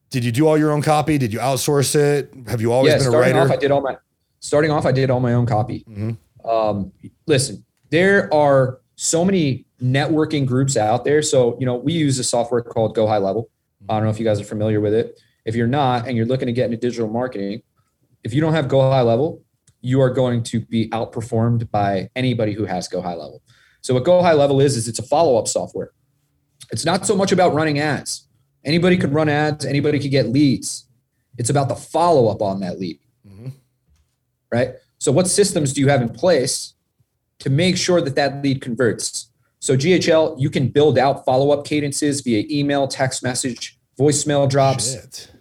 [0.08, 1.18] did you do all your own copy?
[1.18, 2.32] Did you outsource it?
[2.48, 3.46] Have you always yeah, been a starting writer?
[3.50, 3.96] off, I did all my
[4.40, 5.84] starting off, I did all my own copy.
[5.88, 6.16] Mhm.
[6.48, 6.92] Um,
[7.26, 11.22] listen, there are so many networking groups out there.
[11.22, 13.48] So, you know, we use a software called Go High Level.
[13.88, 15.20] I don't know if you guys are familiar with it.
[15.44, 17.62] If you're not and you're looking to get into digital marketing,
[18.24, 19.42] if you don't have Go High Level,
[19.80, 23.42] you are going to be outperformed by anybody who has Go High Level.
[23.80, 25.92] So what Go High Level is is it's a follow-up software.
[26.72, 28.26] It's not so much about running ads.
[28.64, 30.86] Anybody could run ads, anybody could get leads.
[31.38, 33.52] It's about the follow-up on that lead Mhm.
[34.50, 34.74] right?
[34.98, 36.74] So, what systems do you have in place
[37.38, 39.27] to make sure that that lead converts?
[39.60, 44.92] So, GHL, you can build out follow up cadences via email, text message, voicemail drops,
[44.92, 45.32] Shit.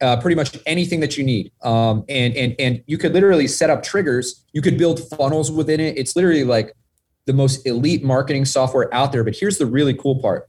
[0.00, 1.50] uh, pretty much anything that you need.
[1.62, 4.44] Um, and and and you could literally set up triggers.
[4.52, 5.96] You could build funnels within it.
[5.96, 6.72] It's literally like
[7.26, 9.24] the most elite marketing software out there.
[9.24, 10.48] But here's the really cool part: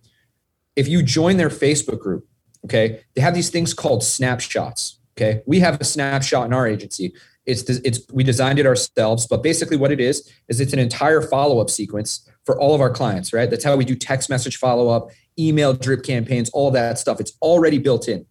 [0.76, 2.28] if you join their Facebook group,
[2.65, 5.00] okay, they have these things called snapshots.
[5.15, 7.13] Okay, we have a snapshot in our agency.
[7.46, 11.22] It's it's we designed it ourselves, but basically what it is is it's an entire
[11.22, 13.34] follow up sequence for all of our clients.
[13.34, 17.20] Right, that's how we do text message follow up, email drip campaigns, all that stuff.
[17.20, 18.26] It's already built in.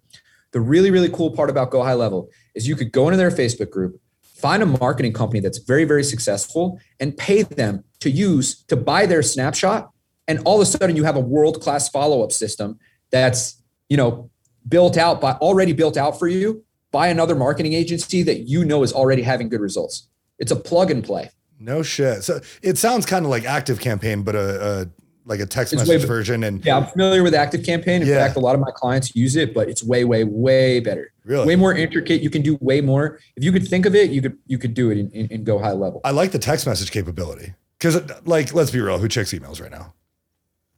[0.53, 3.31] The really, really cool part about Go High Level is you could go into their
[3.31, 8.63] Facebook group, find a marketing company that's very, very successful, and pay them to use
[8.65, 9.91] to buy their snapshot.
[10.29, 12.79] And all of a sudden, you have a world class follow up system
[13.11, 14.31] that's you know
[14.69, 18.83] built out by already built out for you by another marketing agency that you know
[18.83, 20.09] is already having good results.
[20.39, 21.31] It's a plug and play.
[21.63, 22.25] No shit.
[22.25, 24.87] So it sounds kind of like Active Campaign, but a, a
[25.25, 26.43] like a text It's message b- version.
[26.43, 28.03] And Yeah, I'm familiar with Active Campaign.
[28.03, 28.17] In Yeah.
[28.17, 31.13] fact, a lot of my clients use it, but it's way, way, way better.
[31.25, 32.23] really, Way more intricate.
[32.23, 33.21] You can do way more.
[33.37, 35.73] If you could think of it, you could you could do it and, Go High
[35.73, 36.01] Level.
[36.05, 39.71] I like the text message capability because, like, let's be real, who checks emails right
[39.71, 39.95] now?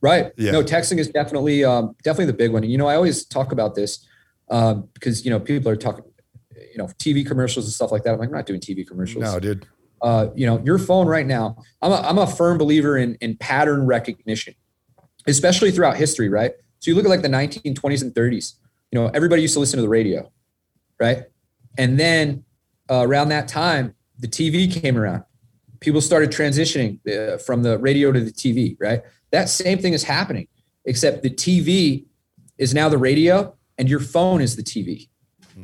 [0.02, 0.32] Right.
[0.36, 0.52] Yeah.
[0.52, 2.62] No, texting is definitely um, definitely the big one.
[2.62, 4.06] And you know, I always talk about this
[4.50, 6.04] um, because you know people are talking,
[6.54, 8.12] you know, TV commercials and stuff like that.
[8.12, 9.24] I'm like, I'm not doing TV commercials.
[9.24, 9.66] No, dude.
[10.04, 11.56] Uh, you know, your phone right now.
[11.80, 14.54] I'm a, I'm a firm believer in in pattern recognition,
[15.26, 16.28] especially throughout history.
[16.28, 16.52] Right.
[16.78, 18.54] So you look at like the 1920s and 30s.
[18.92, 20.30] You know, everybody used to listen to the radio,
[21.00, 21.24] right?
[21.78, 22.44] And then
[22.90, 25.24] uh, around that time, the TV came around.
[25.80, 29.00] People started transitioning uh, from the radio to the TV, right?
[29.32, 30.46] That same thing is happening,
[30.84, 32.04] except the TV
[32.58, 35.08] is now the radio and your phone is the TV,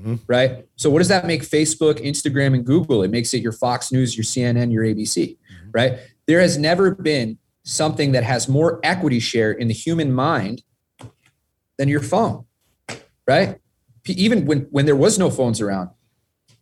[0.01, 0.21] Mhm.
[0.27, 0.67] right?
[0.77, 3.03] So, what does that make Facebook, Instagram, and Google?
[3.03, 5.37] It makes it your Fox News, your CNN, your ABC,
[5.73, 5.99] right?
[6.27, 10.63] There has never been something that has more equity share in the human mind
[11.77, 12.45] than your phone,
[13.27, 13.59] right?
[14.07, 15.91] Even when, when there was no phones around,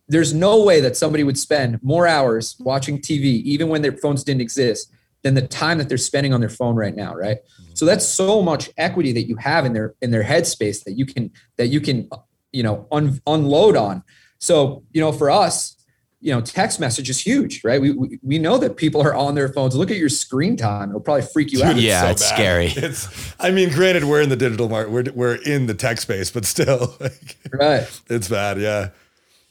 [0.07, 4.23] there's no way that somebody would spend more hours watching TV, even when their phones
[4.23, 4.91] didn't exist,
[5.23, 7.37] than the time that they're spending on their phone right now, right?
[7.73, 11.05] So that's so much equity that you have in their in their headspace that you
[11.05, 12.09] can that you can
[12.51, 14.03] you know un, unload on.
[14.39, 15.75] So you know, for us,
[16.21, 17.79] you know, text message is huge, right?
[17.81, 19.75] We, we we know that people are on their phones.
[19.75, 21.75] Look at your screen time; it'll probably freak you out.
[21.75, 22.67] Dude, Yeah, so it's scary.
[22.75, 26.29] It's, I mean, granted, we're in the digital market, we're, we're in the tech space,
[26.31, 28.01] but still, like, Right.
[28.09, 28.59] it's bad.
[28.59, 28.89] Yeah.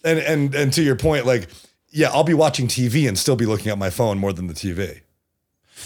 [0.05, 1.49] And, and, and to your point, like,
[1.91, 4.55] yeah, I'll be watching TV and still be looking at my phone more than the
[4.55, 5.01] TV.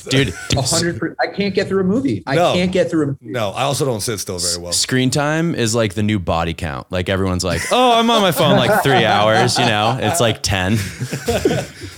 [0.08, 0.98] Dude, hundred.
[0.98, 2.22] per- I can't get through a movie.
[2.26, 2.54] I No.
[2.54, 3.18] can't get through a movie.
[3.22, 4.72] No, I also don't sit still very well.
[4.72, 6.90] screen time is like the new body count.
[6.90, 9.98] Like everyone's like, oh, I'm on my phone like three hours, you know?
[10.00, 10.76] It's like 10.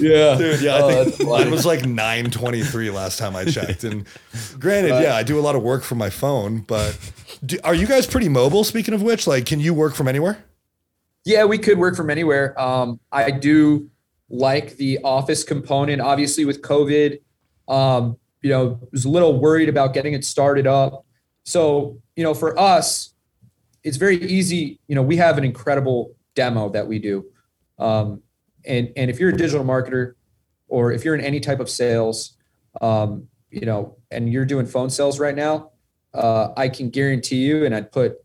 [0.01, 1.31] Yeah, Dude, yeah, Oh, I think funny.
[1.45, 3.85] mine was like 923 last time I checked.
[3.85, 4.05] And
[4.59, 6.99] granted, yeah, I do a lot of work from my phone, but
[7.47, 8.65] do, are you guys pretty mobile?
[8.65, 10.45] Speaking of which, like, can you work from anywhere?
[11.25, 12.61] Yeah, we could work from anywhere.
[12.61, 13.89] Um, I do
[14.29, 16.03] like the office component.
[16.03, 17.21] Obviously, with COVID,
[17.69, 21.05] um, you know, was a little worried about getting it started up.
[21.45, 23.15] So, you know, for us,
[23.83, 24.81] it's very easy.
[24.89, 27.27] You know, we have an incredible demo that we do.
[27.79, 28.23] Um,
[28.67, 30.15] and and if you're a digital marketer,
[30.69, 32.37] or if you're in any type of sales,
[32.81, 35.71] um, you know, and you're doing phone sales right now,
[36.15, 38.17] uh, I can guarantee you, and I'd put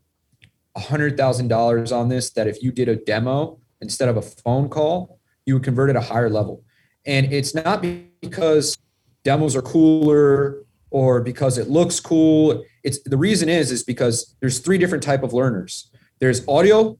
[0.76, 4.22] a hundred thousand dollars on this that if you did a demo instead of a
[4.22, 6.62] phone call, you would convert at a higher level.
[7.06, 7.84] And it's not
[8.20, 8.76] because
[9.24, 12.62] demos are cooler or because it looks cool.
[12.82, 15.90] It's the reason is is because there's three different type of learners.
[16.18, 16.98] There's audio,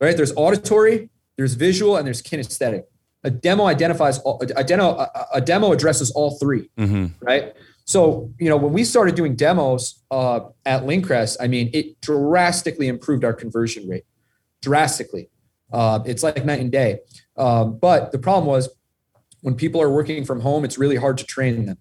[0.00, 0.16] right?
[0.16, 2.84] There's auditory, there's visual, and there's kinesthetic.
[3.24, 7.06] A demo identifies all, a demo a, a demo addresses all 3 Mm-hmm.
[7.24, 7.54] right?
[7.84, 12.86] So, you know, when we started doing demos uh, at Lyncrest, I mean, it drastically
[12.88, 14.04] improved our conversion rate.
[14.60, 15.30] Drastically.
[15.72, 17.00] Uh, it's like night and day.
[17.36, 18.68] Um, but the problem was
[19.42, 21.78] when people are working from home, it's really hard to train them,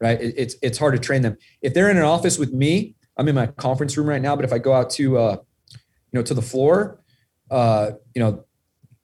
[0.00, 0.20] right?
[0.20, 1.36] It, it's, it's hard to train them.
[1.62, 4.44] If they're in an office with me, I'm in my conference room right now, but
[4.44, 5.36] if I go out to, uh,
[5.72, 5.78] you
[6.12, 7.00] know, to the floor,
[7.50, 8.44] uh, you know,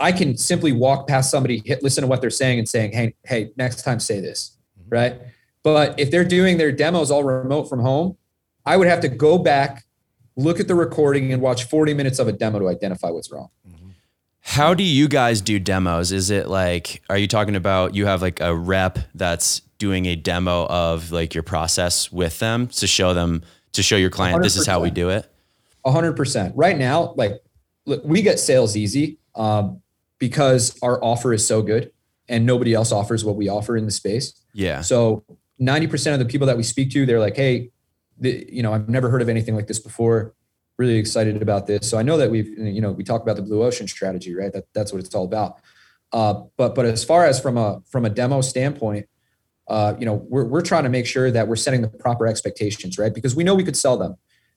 [0.01, 3.15] I can simply walk past somebody, hit, listen to what they're saying and saying, Hey,
[3.25, 4.57] Hey, next time say this,
[4.89, 5.21] right?
[5.63, 8.17] But if they're doing their demos all remote from home,
[8.67, 9.85] I would have to go back,
[10.37, 13.49] look at the recording, and watch 40 minutes of a demo to identify what's wrong.
[14.47, 16.13] How do you guys do demos?
[16.13, 20.17] Is it like, are you talking about you have like a rep that's doing a
[20.17, 24.57] demo of like your process with them to show them, to show your client, this
[24.57, 25.27] is how we do it?
[25.87, 26.55] A hundred percent.
[26.55, 27.43] Right now, like
[27.87, 29.81] look, we get sales easy um,
[30.19, 31.91] because our offer is so good
[32.29, 34.35] and nobody else offers what we offer in the space.
[34.53, 34.83] Yeah.
[34.83, 35.25] So
[35.59, 37.71] 90% of the people that we speak to, they're like, Hey,
[38.19, 40.35] the, you know, I've never heard of anything like this before.
[40.79, 41.89] Really excited about this.
[41.89, 44.53] So I know that we've, you know, we talk about the blue ocean strategy, right?
[44.53, 45.61] That that's what it's all about.
[46.13, 49.07] Uh, but, but as far as from a, from a demo standpoint,
[49.69, 52.99] uh, you know, we're, we're trying to make sure that we're setting the proper expectations,
[52.99, 53.15] right?
[53.15, 54.17] Because we know we could sell them.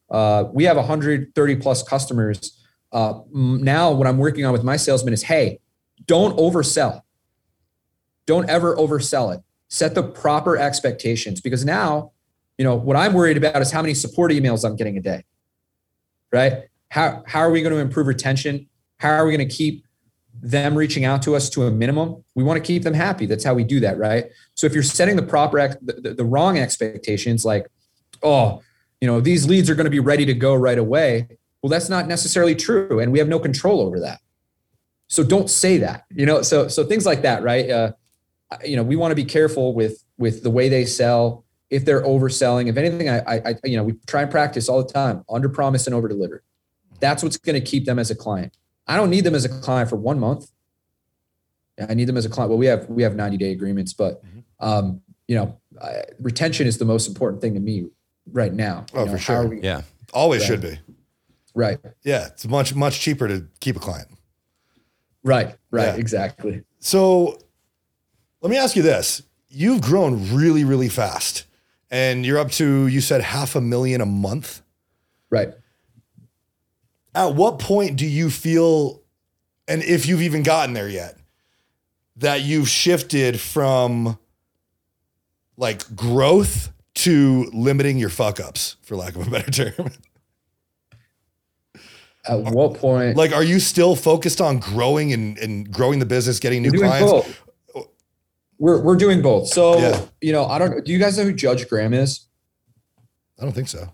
[0.09, 2.63] Uh, we have 130 plus customers.
[2.91, 5.59] Uh, now what I'm working on with my salesman is, Hey,
[6.05, 7.01] don't oversell.
[8.25, 12.11] Don't ever oversell it set the proper expectations because now
[12.57, 15.23] you know what i'm worried about is how many support emails i'm getting a day
[16.31, 16.63] right?
[16.89, 18.67] How, how are we going to improve retention?
[18.97, 19.85] How are we going to keep
[20.41, 22.23] them reaching out to us to a minimum?
[22.35, 23.25] We want to keep them happy.
[23.25, 24.25] That's how we do that right?
[24.55, 27.67] So if you're setting the proper the, the, the wrong expectations like
[28.23, 28.61] oh
[29.01, 31.27] you know these leads are going to be ready to go right away
[31.61, 34.19] well that's not necessarily true and we have no control over that.
[35.07, 36.41] So don't say that you know?
[36.41, 37.69] So so things like that right?
[37.69, 37.91] Uh,
[38.63, 42.03] you know we want to be careful with with the way they sell if they're
[42.03, 45.23] overselling if anything I, I I you know we try and practice all the time
[45.29, 46.43] under promise and over deliver
[46.99, 48.55] that's what's going to keep them as a client
[48.87, 50.49] i don't need them as a client for one month
[51.89, 54.21] i need them as a client well we have we have 90 day agreements but
[54.59, 57.87] um you know I, retention is the most important thing to me
[58.31, 59.47] right now Oh, You know, for sure.
[59.47, 59.81] we- Yeah.
[60.13, 60.47] Always Right.
[60.47, 60.79] should be.
[61.53, 64.07] right Yeah, it's much much cheaper to keep a client.
[65.23, 65.95] right right Yeah.
[65.95, 67.37] exactly So
[68.41, 69.23] let me ask you this.
[69.49, 71.45] You've grown really, really fast.
[71.89, 74.61] And you're up to, you said half a million a month.
[75.29, 75.53] right
[77.15, 79.01] At what point do you feel,
[79.67, 81.17] and if you've even gotten there yet,
[82.17, 84.17] that you've shifted from
[85.55, 89.91] like growth to limiting your fuck ups, for lack of a better term?
[92.27, 96.39] at what point like, are you still focused on growing and, and growing the business,
[96.39, 97.11] getting new clients?
[97.11, 97.46] both.
[98.59, 99.47] We're, we're doing both.
[99.49, 100.01] So, Yeah.
[100.21, 102.27] you know, I don't, do you guys know who Judge Graham is?
[103.39, 103.89] I don't think so.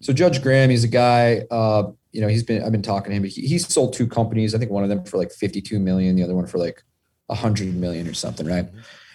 [0.00, 3.16] So Judge Graham, he's a guy, uh, you know, he's been, I've been talking to
[3.16, 4.54] him, but he, he's sold two companies.
[4.54, 6.82] I think one of them for like 52 million, the other one for like
[7.28, 8.46] a hundred million or something.
[8.46, 8.68] Right.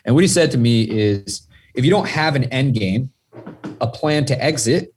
[0.06, 3.12] And what he said to me is if you don't have an end game,
[3.80, 4.94] a plan to exit,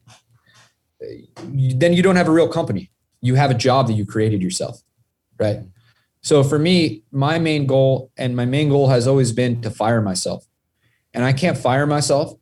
[1.44, 2.90] then you don't have a real company.
[3.20, 4.80] You have a job that you created yourself.
[5.38, 5.60] Right.
[6.22, 10.02] So for me, my main goal and my main goal has always been to fire
[10.02, 10.46] myself.
[11.14, 12.34] And I can't fire myself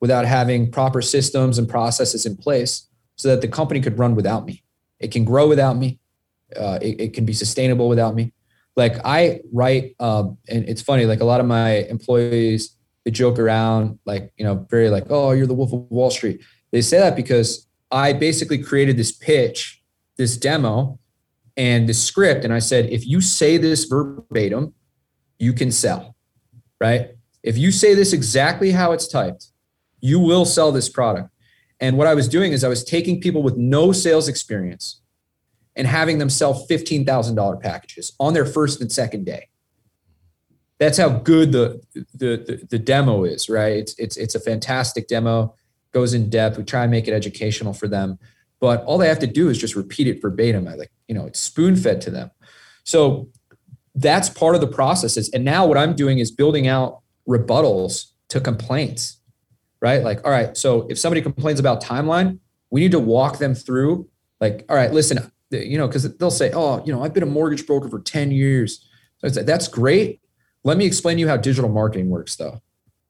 [0.00, 4.46] without having proper systems and processes in place so that the company could run without
[4.46, 4.62] me.
[4.98, 5.98] It can grow without me.
[6.54, 8.32] Uh, it, it can be sustainable without me.
[8.76, 13.38] Like I write, um, and it's funny, like a lot of my employees, they joke
[13.38, 16.40] around, like, you know, very like, oh, you're the wolf of Wall Street.
[16.72, 19.82] They say that because I basically created this pitch,
[20.16, 20.98] this demo,
[21.56, 22.44] and the script.
[22.44, 24.74] And I said, if you say this verbatim,
[25.38, 26.16] you can sell,
[26.80, 27.10] right?
[27.42, 29.48] If you say this exactly how it's typed,
[30.00, 31.30] you will sell this product.
[31.80, 35.00] And what I was doing is I was taking people with no sales experience
[35.74, 39.48] and having them sell $15,000 packages on their first and second day.
[40.78, 43.76] That's how good the, the, the, the demo is, right?
[43.76, 45.54] It's, it's, it's a fantastic demo,
[45.92, 46.58] goes in depth.
[46.58, 48.18] We try and make it educational for them,
[48.60, 50.66] but all they have to do is just repeat it verbatim.
[50.66, 52.30] I like, you know, it's spoon fed to them.
[52.84, 53.28] So
[53.94, 55.28] that's part of the processes.
[55.30, 59.18] And now what I'm doing is building out rebuttals to complaints,
[59.80, 60.02] right?
[60.02, 62.38] Like, all right, so if somebody complains about timeline,
[62.70, 64.08] we need to walk them through
[64.40, 67.26] like, all right, listen, you know, because they'll say, oh, you know, I've been a
[67.26, 68.86] mortgage broker for 10 years.
[69.18, 70.20] So that's great.
[70.64, 72.60] Let me explain to you how digital marketing works though,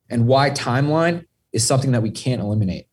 [0.08, 2.86] and why timeline is something that we can't eliminate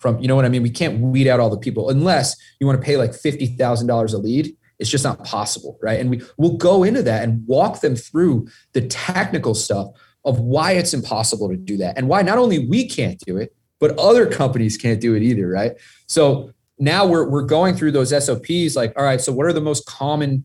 [0.00, 0.62] from, you know what I mean?
[0.62, 4.16] We can't weed out all the people unless you want to pay like $50,000 a
[4.16, 4.56] lead.
[4.78, 6.00] It's just not possible, right?
[6.00, 9.92] And we will go into that and walk them through the technical stuff
[10.24, 13.54] of why it's impossible to do that and why not only we can't do it,
[13.78, 15.72] but other companies can't do it either, right?
[16.06, 19.60] So now we're we're going through those SOPs like all right so what are the
[19.60, 20.44] most common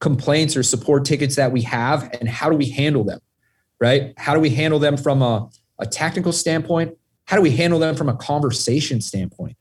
[0.00, 3.20] complaints or support tickets that we have and how do we handle them
[3.78, 6.92] right how do we handle them from a, a technical standpoint
[7.30, 9.56] how do we handle them from a conversation standpoint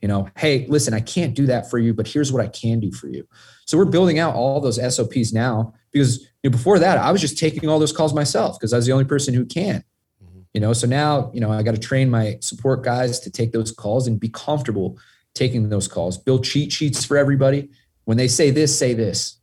[0.00, 2.80] you know hey listen i can't do that for you but here's what i can
[2.80, 3.26] do for you
[3.64, 7.20] so we're building out all those sops now because you know, before that i was
[7.20, 9.82] just taking all those calls myself because i was the only person who can
[10.22, 10.40] mm-hmm.
[10.52, 13.52] you know so now you know i got to train my support guys to take
[13.52, 14.98] those calls and be comfortable
[15.36, 16.18] taking those calls.
[16.18, 17.70] Build cheat sheets for everybody.
[18.04, 19.38] When they say this, say this.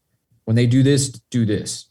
[0.45, 1.85] When they do this, do this.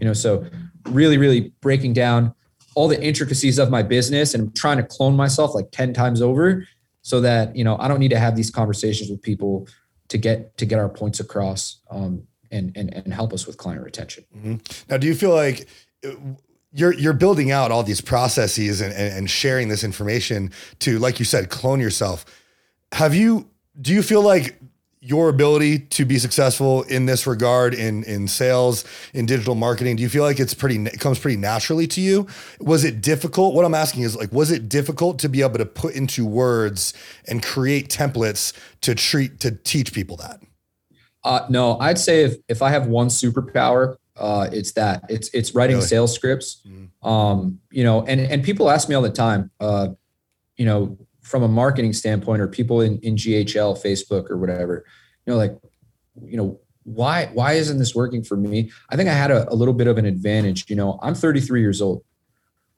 [0.00, 0.46] You know, so
[0.90, 2.34] really, really breaking down
[2.74, 6.20] all the intricacies of my business and I'm trying to clone myself like 10 times
[6.22, 6.66] over
[7.02, 9.68] so that, you know, I don't need to have these conversations with people
[10.08, 13.82] to get to get our points across um, and, and and help us with client
[13.82, 14.24] retention.
[14.36, 14.56] Mm-hmm.
[14.88, 15.68] Now, do you feel like
[16.06, 16.10] uh,
[16.72, 20.50] you're you're building out all these processes and, and sharing this information
[20.80, 22.24] to, like you said, clone yourself?
[22.94, 23.48] have you
[23.80, 24.58] do you feel like
[25.04, 30.02] your ability to be successful in this regard in in sales in digital marketing do
[30.02, 32.26] you feel like it's pretty it comes pretty naturally to you?
[32.60, 33.54] Was it difficult?
[33.54, 36.94] What i'm asking is like was it difficult to be able to put into words
[37.28, 40.40] and create templates to treat to teach people that?
[41.22, 45.02] Uh, no i'd say if if i have one superpower uh, it's that.
[45.08, 45.88] It's it's writing really?
[45.88, 46.62] sales scripts.
[46.64, 49.88] Mm um, you know and and people ask me all the time uh,
[50.56, 54.84] you know from a marketing standpoint or people in, in GHL, Facebook or whatever,
[55.26, 55.56] you know, like,
[56.22, 58.70] you know, why, why isn't this working for me?
[58.90, 60.68] I think I had a, a little bit of an advantage.
[60.68, 62.04] You know, I'm 33 years old.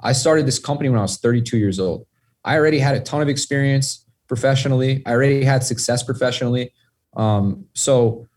[0.00, 2.06] I started this company when I was 32 years old.
[2.44, 5.02] I already had a ton of experience professionally.
[5.04, 6.72] I already had success professionally.
[7.16, 8.28] Um, so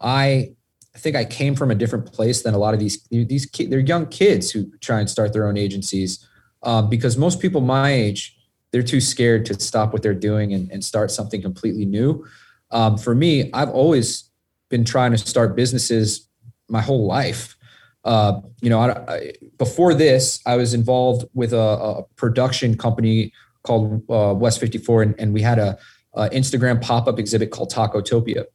[0.00, 0.54] I,
[0.94, 3.78] I think I came from a different place than a lot of these these they're
[3.78, 6.26] young kids who try and start their own agencies
[6.62, 8.36] uh, because most people my age
[8.72, 12.26] they're too scared to stop what they're doing and, and start something completely new.
[12.70, 14.30] Um, for me, I've always
[14.70, 16.28] been trying to start businesses
[16.68, 17.56] my whole life.
[18.04, 23.32] Uh, you know, I, I, before this, I was involved with a, a production company
[23.62, 25.78] called uh, West 54, and, and, we had a,
[26.14, 28.46] a Instagram pop up exhibit called Tacotopia.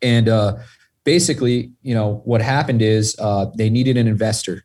[0.00, 0.56] And uh,
[1.04, 4.64] basically, you know, what happened is uh, they needed an investor,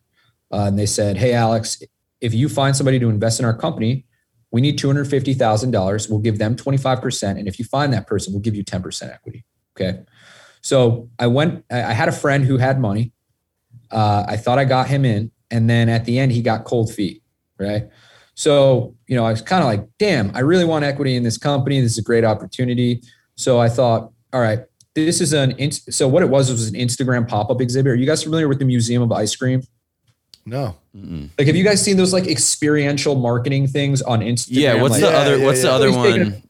[0.50, 1.82] uh, and they said, "Hey, Alex,
[2.22, 4.06] if you find somebody to invest in our company,
[4.50, 6.10] we need $250,000.
[6.10, 7.38] We'll give them 25%.
[7.38, 9.44] And if you find that person, we'll give you 10% equity.
[9.78, 10.00] Okay.
[10.62, 13.12] So I went, I had a friend who had money.
[13.90, 15.30] Uh, I thought I got him in.
[15.50, 17.22] And then at the end, he got cold feet.
[17.58, 17.88] Right.
[18.34, 21.36] So, you know, I was kind of like, damn, I really want equity in this
[21.36, 21.80] company.
[21.80, 23.02] This is a great opportunity.
[23.34, 24.60] So I thought, all right,
[24.94, 27.92] this is an, so what it was was an Instagram pop up exhibit.
[27.92, 29.62] Are you guys familiar with the Museum of Ice Cream?
[30.48, 30.76] No.
[30.96, 31.30] Mm-mm.
[31.38, 34.48] Like, have you guys seen those like experiential marketing things on Instagram?
[34.50, 34.80] Yeah.
[34.80, 35.36] What's like, the yeah, other?
[35.38, 35.70] Yeah, what's yeah.
[35.70, 36.42] the other one?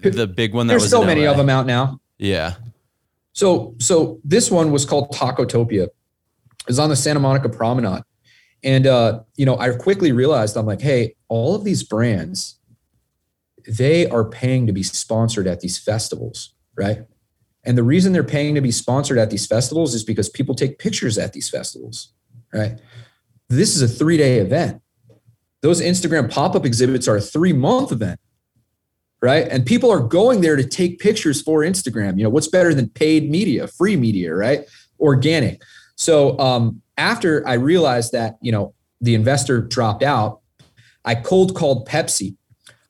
[0.00, 1.32] the big one that there's was so many LA.
[1.32, 2.00] of them out now.
[2.18, 2.54] Yeah.
[3.32, 5.84] So, so this one was called Tacotopia.
[5.84, 5.92] It
[6.66, 8.02] was on the Santa Monica Promenade,
[8.62, 12.58] and uh, you know, I quickly realized I'm like, hey, all of these brands,
[13.66, 17.04] they are paying to be sponsored at these festivals, right?
[17.64, 20.78] And the reason they're paying to be sponsored at these festivals is because people take
[20.78, 22.12] pictures at these festivals,
[22.52, 22.80] right?
[23.52, 24.80] This is a three day event.
[25.60, 28.18] Those Instagram pop up exhibits are a three month event,
[29.20, 29.46] right?
[29.46, 32.16] And people are going there to take pictures for Instagram.
[32.16, 34.64] You know, what's better than paid media, free media, right?
[34.98, 35.60] Organic.
[35.96, 38.72] So um, after I realized that, you know,
[39.02, 40.40] the investor dropped out,
[41.04, 42.36] I cold called Pepsi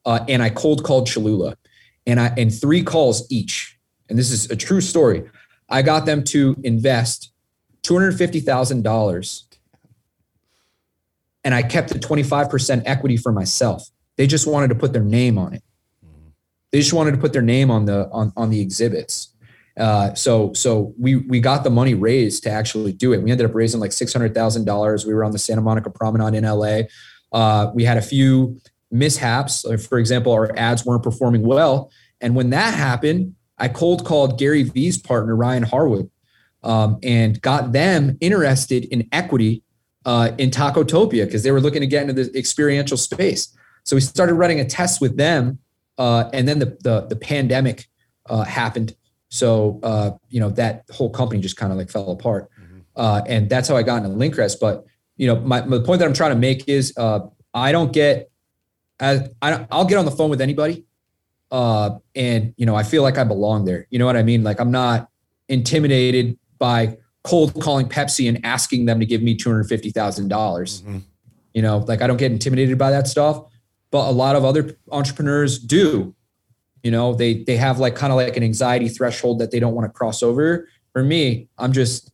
[0.06, 1.56] uh, and I cold called Cholula
[2.06, 3.76] and I and three calls each.
[4.08, 5.28] And this is a true story.
[5.68, 7.32] I got them to invest
[7.82, 9.51] $250,000
[11.45, 13.88] and I kept the 25% equity for myself.
[14.16, 15.62] They just wanted to put their name on it.
[16.70, 19.34] They just wanted to put their name on the on, on the exhibits.
[19.76, 23.22] Uh, so so we we got the money raised to actually do it.
[23.22, 25.07] We ended up raising like six hundred thousand dollars.
[25.07, 26.82] We were on the Santa Monica Promenade in LA.
[27.32, 28.59] Uh, we had a few
[28.90, 29.64] mishaps.
[29.86, 31.90] For example, our ads weren't performing well,
[32.20, 36.11] and when that happened, I cold called Gary Vee's partner Ryan Harwood
[36.62, 39.62] um, and got them interested in equity
[40.05, 43.55] uh, in Tacotopia because they were looking to get into the experiential space.
[43.84, 45.59] So we started running a test with them,
[45.98, 47.88] uh, and then the the, the pandemic
[48.26, 48.94] uh, happened.
[49.28, 52.50] So uh, you know that whole company just kind of like fell apart,
[52.96, 54.61] uh, and that's how I got into Lyncrest.
[54.61, 54.84] But
[55.16, 57.20] you know, my, my point that I'm trying to make is uh,
[57.55, 58.30] I don't get
[59.00, 60.84] as I I'll get on the phone with anybody,
[61.50, 63.86] uh, and you know I feel like I belong there.
[63.90, 64.42] You know what I mean?
[64.44, 65.09] Like I'm not
[65.48, 70.29] intimidated by cold calling Pepsi and asking them to give me two hundred fifty thousand
[70.29, 70.83] dollars.
[70.83, 70.99] Mm-hmm.
[71.55, 73.45] You know, like I don't get intimidated by that stuff,
[73.91, 76.14] but a lot of other entrepreneurs do.
[76.83, 79.75] You know, they they have like kind of like an anxiety threshold that they don't
[79.75, 80.68] want to cross over.
[80.93, 82.11] For me, I'm just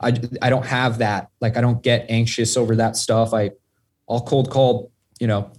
[0.00, 0.08] I
[0.42, 1.30] I don't have that.
[1.40, 3.32] Like I don't get anxious over that stuff.
[3.32, 3.50] I
[4.08, 4.90] I'll cold call,
[5.20, 5.52] you know,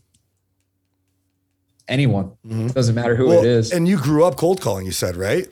[1.87, 2.31] anyone.
[2.45, 2.67] Mm-hmm.
[2.67, 3.71] Doesn't matter who Well, it is.
[3.71, 5.47] And you grew up cold calling, you said, right?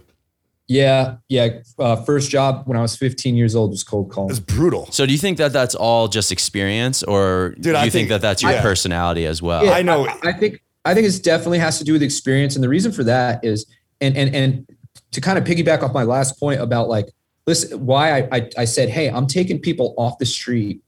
[0.69, 1.49] Yeah, yeah.
[1.79, 4.29] Uh, first job when I was 15 years old was cold calling.
[4.29, 4.85] It's brutal.
[4.91, 8.09] So do you think that that's all just experience, or Dude, do you think, think-
[8.09, 9.65] that that's your I- personality as well?
[9.65, 12.55] Yeah, I know- I, I think I think it definitely has to do with experience,
[12.55, 13.65] and the reason for that is,
[13.99, 14.69] and and and
[15.11, 17.07] to kind of piggyback off my last point about like,
[17.47, 20.81] listen, why I I, I said, hey, I'm taking people off the street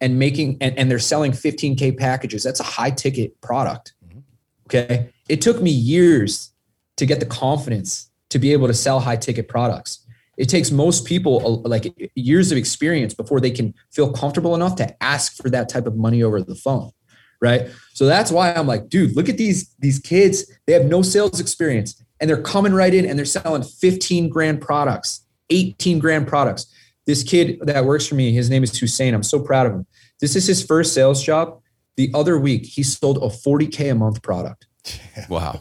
[0.00, 2.42] and making and, and they're selling 15k packages.
[2.42, 3.92] That's a high ticket product.
[4.68, 6.52] Okay, it took me years
[6.96, 10.04] to get the confidence to be able to sell high ticket products.
[10.36, 14.74] It takes most people uh, like years of experience before they can feel comfortable enough
[14.76, 16.90] to ask for that type of money over the phone
[17.40, 17.68] right?
[17.92, 20.50] So that's why i'm like dude look at these these kids.
[20.66, 24.60] They have no sales experience and they're coming right in and they're selling 15 grand
[24.60, 26.66] products 18 grand products.
[27.06, 29.14] This kid that works for me his name is hussein.
[29.14, 29.86] I'm so proud of him.
[30.20, 31.60] This is his first sales job.
[31.96, 34.66] The other week he sold a 40k a month product.
[35.28, 35.60] Wow.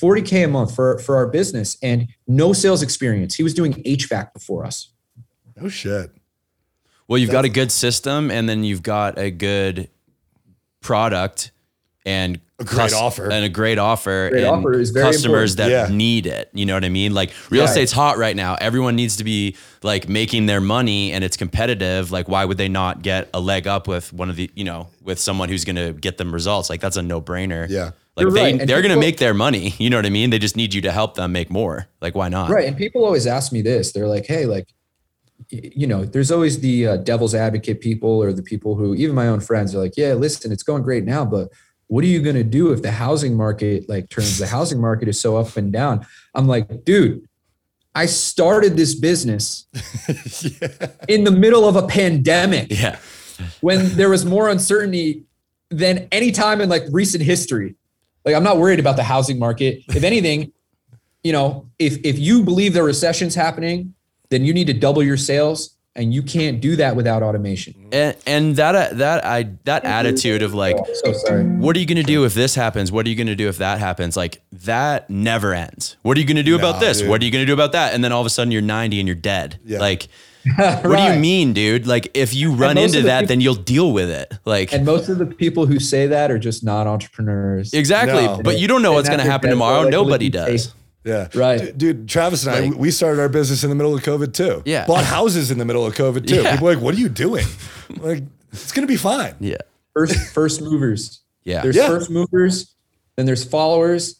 [0.00, 4.32] 40k a month for for our business and no sales experience he was doing hvac
[4.32, 4.92] before us
[5.60, 6.10] No shit.
[7.06, 9.90] Well, you've got a good system, and then you've got a good
[10.80, 11.50] product
[12.06, 13.24] and A great offer.
[13.30, 15.70] and a great offer Great and offer is very customers that.
[15.70, 15.88] Yeah.
[15.90, 16.50] need it.
[16.52, 17.14] You know what I mean?
[17.14, 17.68] Like real Right.
[17.70, 18.56] estate's hot right now.
[18.60, 22.12] Everyone needs to be like making their money and it's competitive.
[22.12, 24.88] Like why would they not get a leg up with one of the, you know,
[25.02, 26.68] with someone who's going to get them results?
[26.70, 27.66] Like that's a no-brainer.
[27.68, 27.92] Yeah.
[28.16, 28.66] Like You're they, right.
[28.66, 29.74] they're going to make their money.
[29.78, 30.28] You know what I mean?
[30.30, 31.88] They just need you to help them make more.
[32.02, 32.50] Like why not?
[32.50, 32.66] Right.
[32.68, 33.92] And people always ask me this.
[33.92, 34.66] They're like, hey, like,
[35.48, 39.26] you know, there's always the uh, devil's advocate people or the people who, even my
[39.28, 41.48] own friends, are like, yeah, listen, it's going great now, but
[41.90, 44.38] what are you going to do if the housing market like turns?
[44.38, 46.06] The housing market is so up and down.
[46.36, 47.28] I'm like, dude,
[47.96, 49.66] I started this business
[51.08, 52.96] in the middle of a pandemic Yeah.
[53.60, 55.24] when there was more uncertainty
[55.68, 57.74] than any time in like recent history.
[58.24, 59.82] Like I'm not worried about the housing market.
[59.88, 60.52] If anything,
[61.24, 63.94] you know, if if you believe the recession's happening,
[64.28, 67.74] then you need to double your sales and you can't do that without automation.
[67.92, 71.44] And, and that uh, that I that attitude of like Oh, so sorry.
[71.44, 72.92] what are you going to do if this happens?
[72.92, 74.16] What are you going to do if that happens?
[74.16, 75.96] Like that never ends.
[76.02, 77.00] What are you going to do about this?
[77.00, 77.08] dude.
[77.08, 77.92] What are you going to do about that?
[77.94, 79.58] And then all of a sudden you're 90 and you're dead.
[79.64, 79.78] Yeah.
[79.80, 80.08] Like,
[80.56, 81.86] what do you mean, dude?
[81.86, 84.32] Like, if you run into the that, peop- then you'll deal with it.
[84.46, 87.74] Like, And most of the people who say that are just not entrepreneurs.
[87.74, 88.24] exactly.
[88.24, 88.40] No.
[88.42, 89.82] But you don't know And what's going to happen tomorrow.
[89.82, 90.64] like Nobody does.
[90.64, 90.72] safe.
[91.04, 91.28] Yeah.
[91.34, 91.58] Right.
[91.60, 94.62] D- Dude, Travis and I, we started our business in the middle of COVID too.
[94.66, 94.86] Yeah.
[94.86, 96.42] Bought houses in the middle of COVID too.
[96.42, 96.52] Yeah.
[96.52, 97.46] People are like, what are you doing?
[97.96, 98.22] like,
[98.52, 99.34] it's going to be fine.
[99.40, 99.56] Yeah.
[99.94, 101.20] First first movers.
[101.44, 101.62] Yeah.
[101.62, 101.88] There's Yeah.
[101.88, 102.74] first movers,
[103.16, 104.16] then there's followers,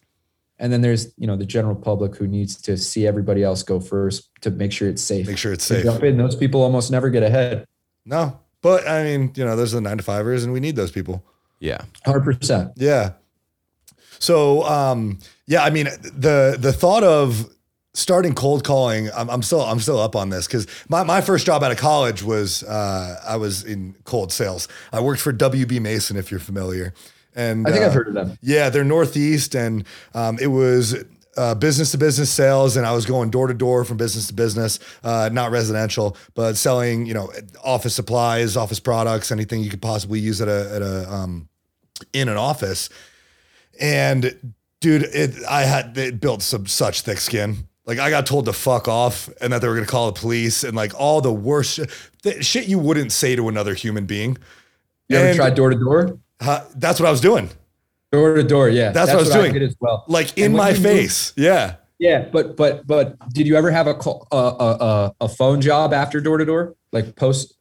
[0.59, 3.79] and then there's you know the general public who needs to see everybody else go
[3.81, 5.27] first to make sure it's safe.
[5.27, 5.85] Make sure it's To safe.
[5.85, 6.17] Jump in.
[6.17, 7.67] Those people almost never get ahead.
[8.07, 8.41] No.
[8.63, 10.91] But I mean, you know, those are the nine to fivers and we need those
[10.93, 11.23] people.
[11.61, 11.83] Yeah.
[12.05, 12.73] Hundred percent.
[12.77, 13.13] Yeah.
[14.21, 17.51] So um, yeah, I mean the the thought of
[17.95, 21.47] starting cold calling, I'm, I'm still I'm still up on this because my, my first
[21.47, 24.69] job out of college was uh, I was in cold sales.
[24.93, 26.95] I worked for WB Mason, if you're familiar.
[27.35, 28.39] And I think uh, I've heard of them.
[28.43, 30.97] Yeah, they're northeast, and um, it was
[31.37, 34.35] uh, business to business sales, and I was going door to door from business to
[34.35, 39.83] business, uh, not residential, but selling you know office supplies, office products, anything you could
[39.83, 41.49] possibly use at a at a um,
[42.13, 42.91] in an office.
[43.81, 47.69] And dude, it I had it built some such thick skin.
[47.87, 50.63] Like I got told to fuck off and that they were gonna call the police
[50.65, 51.91] and like all the worst shit,
[52.23, 54.37] the shit you wouldn't say to another human being.
[55.09, 56.19] You ever tried door to door?
[56.41, 57.51] Huh, that's what I was doing.
[58.13, 58.91] Door to door, yeah.
[58.91, 59.53] That's what I was doing.
[59.53, 60.05] did as well.
[60.09, 61.33] Like in my face.
[61.37, 61.77] Yeah.
[61.99, 65.61] Yeah, but but but did you ever have a call, uh, a, a a phone
[65.61, 67.55] job after door to door, like post?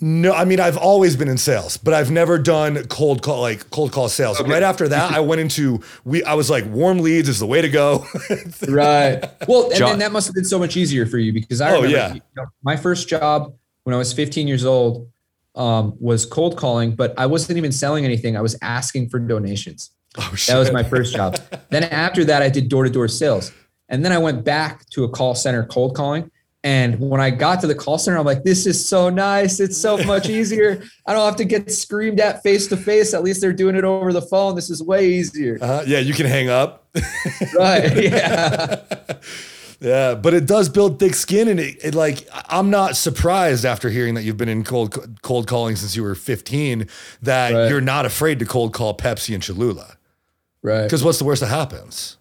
[0.00, 3.68] No, I mean I've always been in sales, but I've never done cold call like
[3.70, 4.40] cold call sales.
[4.40, 6.22] Right after that, I went into we.
[6.22, 8.06] I was like, warm leads is the way to go.
[8.68, 9.24] right.
[9.48, 11.70] Well, and John- then that must have been so much easier for you because I
[11.70, 12.14] Oh, remember yeah.
[12.14, 15.08] you know, my first job when I was 15 years old
[15.56, 18.36] um, was cold calling, but I wasn't even selling anything.
[18.36, 19.90] I was asking for donations.
[20.16, 20.52] oh shit!
[20.52, 21.38] That was my first job.
[21.70, 23.50] then after that, I did door to door sales.
[23.88, 26.30] And then I went back to a call center cold calling.
[26.64, 29.60] And when I got to the call center, I'm like, this is so nice.
[29.60, 30.82] It's so much easier.
[31.06, 33.14] I don't have to get screamed at face to face.
[33.14, 34.56] At least they're doing it over the phone.
[34.56, 35.58] This is way easier.
[35.62, 36.84] Uh, yeah, you can hang up.
[37.54, 37.92] Right.
[38.04, 38.80] Yeah.
[39.80, 43.88] Yeah, but it does build thick skin, and it, it like I'm not surprised after
[43.90, 46.88] hearing that you've been in cold cold calling since you were 15
[47.22, 47.68] that Right.
[47.70, 49.96] you're not afraid to cold call Pepsi and Cholula.
[50.62, 50.82] Right.
[50.82, 52.16] Because what's the worst that happens?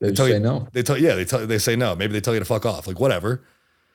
[0.00, 0.66] They just tell you no.
[0.72, 1.94] They tell yeah they tell they say no.
[1.94, 2.88] Maybe they tell you to fuck off.
[2.88, 3.44] Like whatever.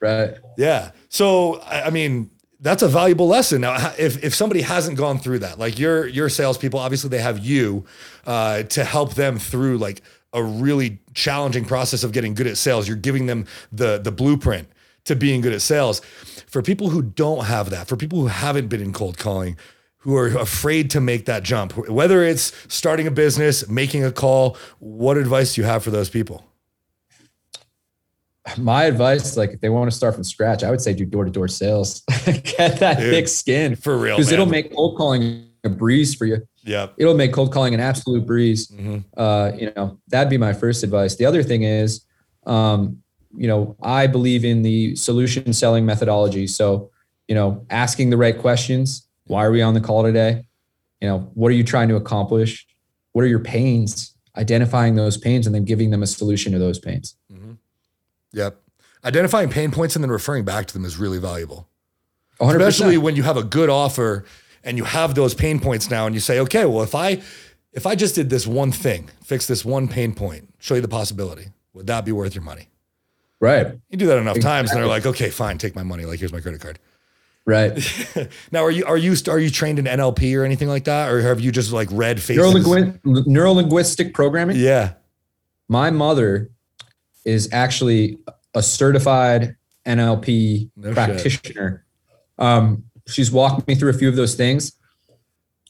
[0.01, 0.35] Right.
[0.57, 0.91] Yeah.
[1.09, 2.29] So I mean,
[2.59, 3.61] that's a valuable lesson.
[3.61, 7.39] Now, if if somebody hasn't gone through that, like your your salespeople, obviously they have
[7.39, 7.85] you
[8.25, 10.01] uh, to help them through like
[10.33, 12.87] a really challenging process of getting good at sales.
[12.87, 14.67] You're giving them the the blueprint
[15.05, 15.99] to being good at sales.
[16.47, 19.57] For people who don't have that, for people who haven't been in cold calling,
[19.97, 24.57] who are afraid to make that jump, whether it's starting a business, making a call,
[24.79, 26.50] what advice do you have for those people?
[28.57, 31.25] My advice, like if they want to start from scratch, I would say do door
[31.25, 32.01] to door sales.
[32.25, 36.25] Get that Dude, thick skin For real, because it'll make cold calling a breeze for
[36.25, 36.41] you.
[36.63, 36.87] yeah.
[36.97, 38.67] It'll make cold calling an absolute breeze.
[38.69, 39.03] Mhm.
[39.15, 41.15] Uh, you know, that'd be my first advice.
[41.15, 42.03] The other thing is,
[42.47, 42.97] um,
[43.37, 46.47] you know, I believe in the solution selling methodology.
[46.47, 46.89] So,
[47.27, 49.07] you know, asking the right questions.
[49.27, 50.43] Why are we on the call today?
[50.99, 52.65] You know, what are you trying to accomplish?
[53.13, 54.15] What are your pains?
[54.35, 57.15] Identifying those pains and then giving them a solution to those pains.
[58.33, 58.59] Yep.
[59.03, 61.67] Identifying pain points and then referring back to them is really valuable.
[62.39, 62.55] 100%.
[62.55, 64.25] Especially when you have a good offer
[64.63, 67.21] and you have those pain points now and you say, okay, well, if I
[67.73, 70.87] if I just did this one thing, fix this one pain point, show you the
[70.87, 72.67] possibility, would that be worth your money?
[73.39, 73.67] right.
[73.89, 76.05] You do that enough times and they're like, okay, fine, take my money.
[76.05, 76.79] Like, here's my credit card.
[77.45, 77.71] Right.
[78.51, 81.09] Now, are you are you are you trained in NLP or anything like that?
[81.09, 82.43] Or have you just like read faces?
[82.43, 84.57] Neurolinguistic, neurolinguistic programming.
[84.57, 84.93] Yeah.
[85.67, 86.51] My mother
[87.25, 88.17] is actually
[88.53, 89.55] a certified
[89.85, 91.85] NLP No practitioner.
[92.37, 94.73] Um, she's walked me through a few of those things.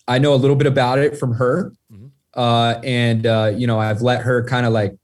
[0.08, 1.74] I know a little bit about it from her.
[1.93, 2.10] Mhm.
[2.34, 4.95] Uh, and, uh, you know, I've let her kind of like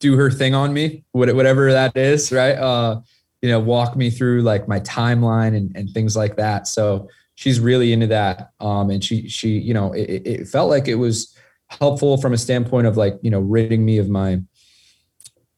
[0.00, 2.56] do her thing on me, whatever that is, right?
[2.56, 3.00] Uh,
[3.42, 6.66] you know, walk me through like my timeline and, and things like that.
[6.66, 8.50] So she's really into that.
[8.60, 11.34] Um, and she, she, you know, it- it felt like it was
[11.68, 14.40] helpful from a standpoint of like, you know, ridding me of my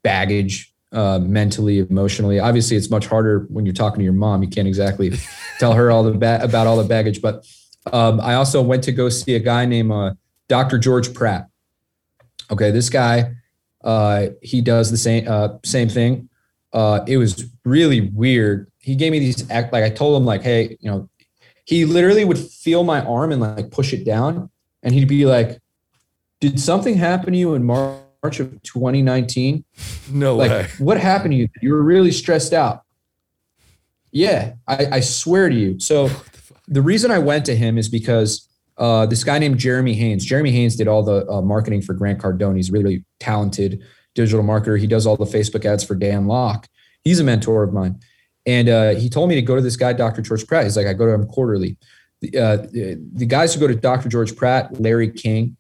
[0.02, 2.38] baggage, uh, mentally, emotionally.
[2.38, 4.42] Obviously, it's much harder when you're talking to your mom.
[4.42, 5.12] You can't exactly
[5.58, 7.22] tell her all the ba- about all the baggage.
[7.22, 7.46] But
[7.92, 10.14] um, I also went to go see a guy named uh,
[10.48, 10.78] Dr.
[10.78, 11.48] George Pratt.
[12.50, 13.32] Okay, this guy,
[13.82, 16.28] uh, he does the same uh, same thing.
[16.72, 18.70] Uh, it was really weird.
[18.78, 21.08] He gave me these act like I told him like, hey, you know,
[21.64, 24.50] he literally would feel my arm and like push it down,
[24.82, 25.60] and he'd be like,
[26.40, 28.02] "Did something happen to you in March
[28.40, 29.64] of 2019?"
[30.10, 30.68] No like way.
[30.78, 31.48] what happened to you?
[31.60, 32.82] You were really stressed out.
[34.10, 35.80] Yeah I, I swear to you.
[35.80, 36.10] So
[36.68, 38.48] the reason i went to him is because
[38.78, 40.24] uh, this guy named jeremy haynes.
[40.24, 42.56] Jeremy haynes did all the uh, marketing for grant cardone.
[42.56, 43.82] He's a really, really talented
[44.14, 44.78] digital marketer.
[44.78, 46.68] He does all the facebook ads for Dan Lok.
[47.02, 48.00] He's a mentor of mine.
[48.46, 50.64] And uh, he told me to go to this guy dr george pratt.
[50.64, 51.76] He's like i go to him quarterly.
[52.20, 55.56] The, uh, the, the guys who go to dr george pratt larry king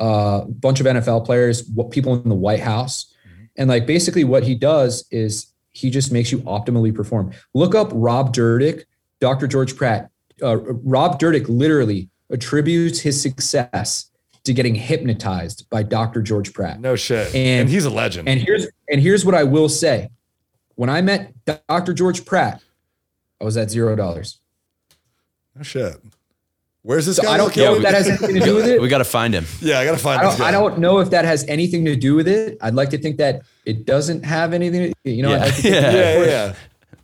[0.00, 3.14] a bunch of nfl players what people in the white house
[3.56, 7.32] and like basically what he does is he just makes you optimally perform.
[7.54, 8.84] Look up Rob Dyrdek,
[9.20, 9.46] Dr.
[9.46, 10.10] George Pratt.
[10.42, 14.10] Uh, Rob Dyrdek literally attributes his success
[14.44, 16.22] to getting hypnotized by Dr.
[16.22, 16.80] George Pratt.
[16.80, 17.28] No shit.
[17.34, 18.28] And, And- he's a legend.
[18.28, 20.08] And here's and here's what I will say.
[20.74, 21.92] When I met Dr.
[21.92, 22.62] George Pratt,
[23.40, 24.38] I was at zero dollars.
[25.54, 26.00] no shit.
[26.82, 27.34] Where's this So guy?
[27.34, 27.64] I don't located?
[27.64, 28.80] know if that has anything to do with it.
[28.80, 29.44] We got to find him.
[29.60, 30.46] Yeah, I gotta find I this don't.
[30.46, 32.56] I don't know if that has anything to do with it.
[32.62, 34.94] I'd like to think that it doesn't have anything.
[35.04, 35.36] To, you know, Yeah.
[35.36, 35.80] I'd like think Yeah.
[35.92, 36.54] Yeah, yeah, yeah.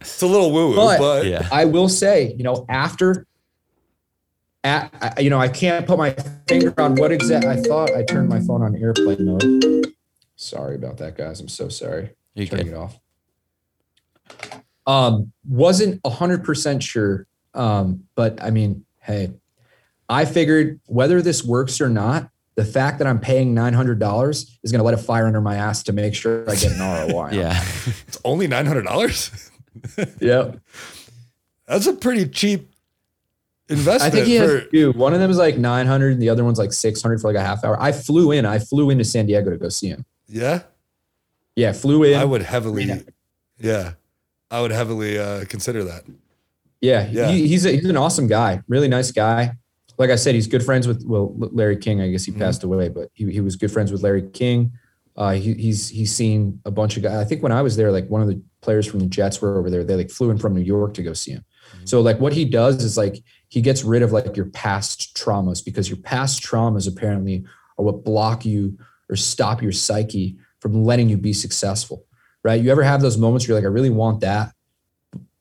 [0.00, 1.46] It's a little woo woo, But- but, Yeah.
[1.52, 3.26] I will say, you know, after,
[4.64, 6.16] at, you know, I can't put my
[6.48, 7.44] finger on what exact.
[7.44, 9.92] I thought I turned my phone on airplane mode.
[10.36, 11.40] Sorry about that, guys.
[11.40, 12.10] I'm so sorry.
[12.34, 12.74] You Turning good?
[12.74, 12.98] it off.
[14.86, 17.26] Um, wasn't hundred percent sure.
[17.54, 19.32] Um, but I mean, hey,
[20.08, 24.58] I figured whether this works or not, the fact that I'm paying nine hundred dollars
[24.62, 26.78] is going to let a fire under my ass to make sure I get an
[27.12, 27.30] ROI.
[27.32, 27.62] Yeah.
[28.08, 29.50] it's only nine hundred dollars.
[30.20, 30.58] Yep.
[31.68, 32.70] That's a pretty cheap
[33.68, 34.02] investment.
[34.14, 34.92] I think he has two.
[34.92, 37.44] One of them is like 900 and the other one's like 600 for like a
[37.44, 37.80] half hour.
[37.80, 38.46] I flew in.
[38.46, 40.06] I flew into San Diego to go see him.
[40.28, 40.62] yeah,
[41.56, 42.18] Yeah, flew in.
[42.18, 42.84] I would heavily.
[42.84, 43.00] Yeah.
[43.58, 43.92] Yeah,
[44.50, 46.04] I would heavily uh, consider that.
[46.80, 47.28] Yeah, Yeah.
[47.30, 49.56] He, he's a, he's an awesome guy, really nice guy.
[49.98, 52.00] Like I said, he's good friends with well Larry King.
[52.00, 52.38] I guess he Mhm.
[52.38, 54.72] passed away, but he, he was good friends with Larry King.
[55.16, 57.14] Uh, he, he's he's seen a bunch of guys.
[57.16, 59.58] I think when I was there, like one of the players from the Jets were
[59.58, 59.82] over there.
[59.84, 61.44] They like flew in from New York to go see him.
[61.84, 65.64] So like what he does is like he gets rid of like your past traumas
[65.64, 67.44] because your past traumas apparently
[67.78, 68.78] are what block you
[69.08, 72.04] or stop your psyche from letting you be successful.
[72.44, 72.62] Right?
[72.62, 74.52] You ever have those moments where you're like, I really want that,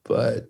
[0.04, 0.48] but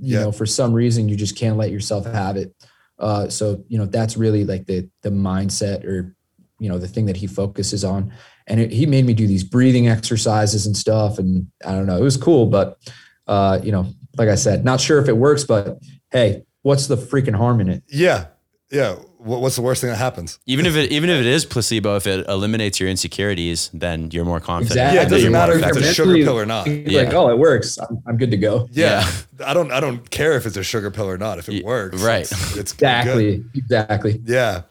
[0.00, 0.24] you Yeah.
[0.24, 2.54] know, for some reason you just can't let yourself have it.
[2.98, 6.14] Uh, so you know, that's really like the the mindset or
[6.58, 8.12] you know the thing that he focuses on.
[8.46, 11.98] And it, he made me do these breathing exercises and stuff, and I don't know,
[11.98, 12.78] it was cool, but
[13.26, 13.86] uh, you know,
[14.16, 15.78] like I said, not sure if it works, but
[16.10, 17.82] hey, what's the freaking harm in it?
[17.88, 18.26] Yeah,
[18.70, 18.96] yeah.
[19.18, 20.38] What, what's the worst thing that happens?
[20.46, 24.24] Even if it even if it is placebo, if it eliminates your insecurities, then you're
[24.24, 24.70] more confident.
[24.72, 24.96] Exactly.
[24.96, 25.90] Yeah, it doesn't matter if it's effective.
[25.90, 26.66] a sugar pill or not.
[26.68, 27.02] Yeah.
[27.02, 27.78] like, oh, it works.
[27.78, 28.68] I'm, I'm good to go.
[28.70, 29.10] Yeah,
[29.44, 29.72] I don't.
[29.72, 31.38] I don't care if it's a sugar pill or not.
[31.38, 32.22] If it Ye- works, right.
[32.22, 32.86] It's, it's good.
[32.86, 33.44] Exactly.
[33.54, 34.22] Exactly.
[34.24, 34.62] Yeah,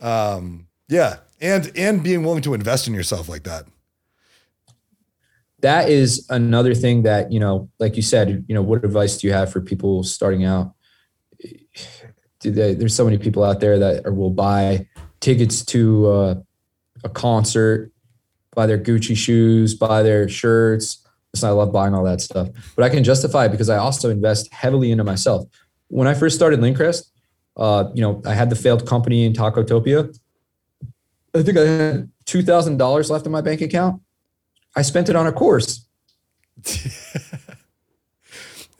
[0.00, 3.66] um, yeah, and and being willing to invest in yourself like that.
[5.60, 9.26] that is another thing that you know like you said you know what advice do
[9.26, 10.72] you have for people starting out Do
[12.42, 14.86] they, there's so many people out there that are, will buy
[15.20, 16.34] tickets to uh,
[17.04, 17.92] a concert
[18.54, 21.06] buy their gucci shoes buy their shirts.
[21.44, 24.52] I love buying all that stuff but i can justify it because i also invest
[24.52, 25.46] heavily into myself.
[25.88, 27.10] When i first started Lyncrest
[27.56, 30.16] uh, you know i had the failed company in tacotopia
[31.34, 34.00] i think i had $2000 left in my bank account.
[34.76, 35.84] I spent it on a course.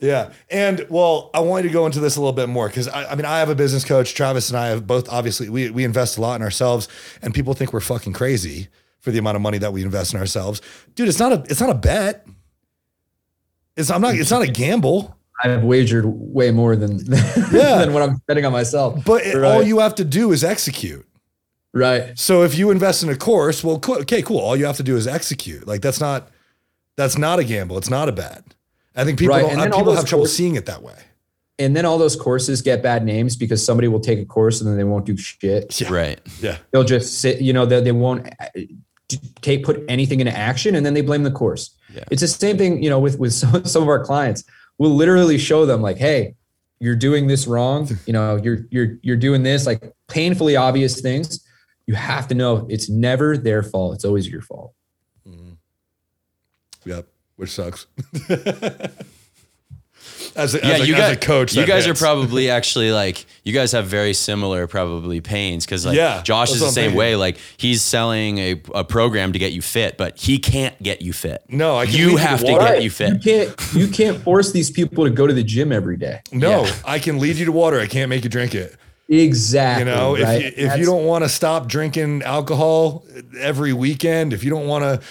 [0.01, 0.31] Yeah.
[0.49, 3.11] And well, I want you to go into this a little bit more because I,
[3.11, 4.13] I mean, I have a business coach.
[4.15, 6.87] Travis and I have both obviously we we invest a lot in ourselves,
[7.21, 8.67] and people think we're fucking crazy
[8.99, 10.61] for the amount of money that we invest in ourselves.
[10.95, 12.25] Dude, it's not a it's not a bet.
[13.77, 15.15] It's I'm not it's not a gamble.
[15.43, 16.99] I've wagered way more than
[17.51, 17.79] Yeah.
[17.79, 19.03] than what I'm betting on myself.
[19.05, 19.51] But it, Right.
[19.55, 21.05] all you have to do is execute.
[21.73, 22.17] Right.
[22.19, 24.39] So if you invest in a course, well, okay, cool.
[24.39, 25.65] All you have to do is execute.
[25.67, 26.29] Like that's not
[26.97, 27.77] that's not a gamble.
[27.77, 28.43] It's not a bet.
[28.95, 30.81] I think people Right, don't, and then people those have trouble course- seeing it that
[30.83, 30.95] way.
[31.59, 34.69] And then all those courses get bad names because somebody will take a course and
[34.69, 35.79] then they won't do shit.
[35.79, 35.91] Yeah.
[35.93, 36.19] Right.
[36.41, 36.57] Yeah.
[36.71, 38.47] They'll just sit, you know, they, they won't uh,
[39.41, 41.75] take put anything into action and then they blame the course.
[41.93, 42.03] Yeah.
[42.09, 44.43] It's the same thing, you know, with with some, some of our clients.
[44.79, 46.35] We'll literally show them like, hey,
[46.79, 47.87] you're doing this wrong.
[48.07, 51.45] You know, you're you're you're doing this like painfully obvious things.
[51.85, 53.93] You have to know it's never their fault.
[53.95, 54.73] It's always your fault.
[56.85, 57.07] Yep.
[57.41, 57.87] Which sucks.
[60.35, 62.51] as, a, yeah, as, a, you as guys, a coach, you that guys are probably
[62.51, 66.67] actually like you guys have very similar probably pains because like Yeah, Josh is the
[66.69, 66.97] same thinking.
[66.99, 67.15] way.
[67.15, 71.13] Like he's selling a, a program to get you fit, but he can't get you
[71.13, 71.43] fit.
[71.49, 72.77] No, I can lead you you have to to get Right.
[72.77, 73.23] you You fit.
[73.23, 76.21] can't you can't force these people to go to the gym every day.
[76.31, 76.75] No, Yeah.
[76.85, 77.79] I can lead you to water.
[77.79, 78.75] I can't make you drink it.
[79.09, 79.89] Exactly.
[79.89, 80.41] You know, right?
[80.41, 83.03] if you, if you don't want to stop drinking alcohol
[83.37, 85.05] every weekend, if you don't want to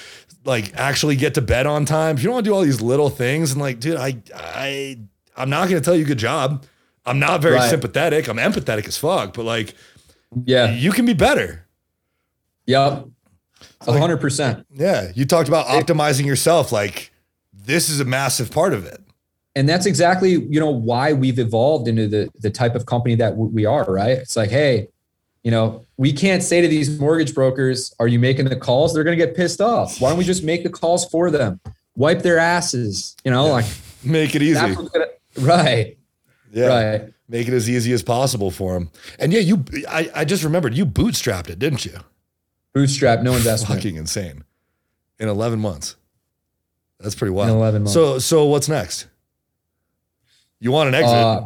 [0.45, 2.81] like actually get to bed on time, if you don't want to do all these
[2.81, 4.99] little things, and like, dude, I I
[5.37, 6.65] I'm not going to tell you good job.
[7.07, 7.71] I'm not very Right.
[7.71, 8.29] sympathetic.
[8.29, 9.75] I'm empathetic as fuck, but like,
[10.45, 11.67] yeah, you can be better.
[12.67, 13.07] yep,
[13.87, 14.67] a hundred percent.
[14.73, 16.73] Yeah, you talked about optimizing yourself.
[16.73, 17.13] Like,
[17.53, 19.01] this is a massive part of it.
[19.57, 23.37] and that's exactly you know why we've evolved into the the type of company that
[23.37, 24.87] we are right it's like hey
[25.43, 29.05] you know we can't say to these mortgage brokers are you making the calls they're
[29.05, 31.59] going to get pissed off why don't we just make the calls for them
[31.97, 33.65] wipe their asses you know like
[34.03, 34.61] Make it easy.
[34.75, 35.07] gonna,
[35.41, 35.99] right
[36.53, 36.67] Yeah.
[36.67, 38.91] right Make it as easy as possible for them.
[39.21, 41.97] And yeah, you I, I just remembered you bootstrapped it, didn't you?
[42.73, 44.43] bootstrap no investment Fucking insane.
[45.21, 45.97] In 11 months.
[46.99, 47.51] That's pretty in wild.
[47.51, 49.07] 11 months So so what's next?
[50.61, 51.15] You want an exit?
[51.15, 51.41] Uh,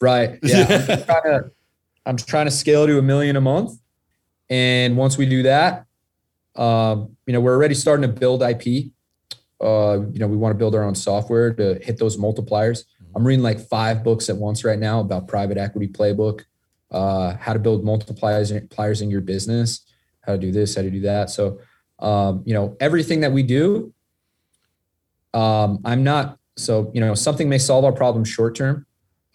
[0.00, 1.50] right yeah I'm trying to
[2.06, 3.78] i'm trying to scale to a million a month.
[4.50, 5.86] And once we do that
[6.56, 8.62] um, you know we're already starting to build ip
[9.62, 12.84] uh, you know we want to build our own software to hit those multipliers.
[13.14, 16.42] I'm reading like five books at once right now about private equity playbook
[16.90, 19.86] uh, how to build multipliers multipliers in your business
[20.22, 21.30] how to do this how to do that.
[21.30, 21.58] So
[22.02, 23.94] um, you know everything that we do
[25.34, 28.84] um, i'm not so you know something may solve our problem short term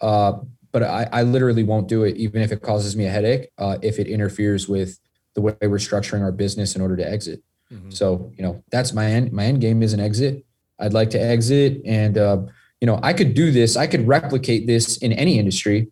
[0.00, 0.34] uh,
[0.72, 3.78] but I, I literally won't do it even if it causes me a headache uh,
[3.82, 4.98] if it interferes with
[5.34, 7.42] the way we're structuring our business in order to exit
[7.72, 7.92] Mhm.
[7.92, 10.42] so you know that's my end my end game is an exit
[10.78, 12.38] i'd like to exit and uh,
[12.80, 15.88] you know, I could do this, I could replicate this in any industry.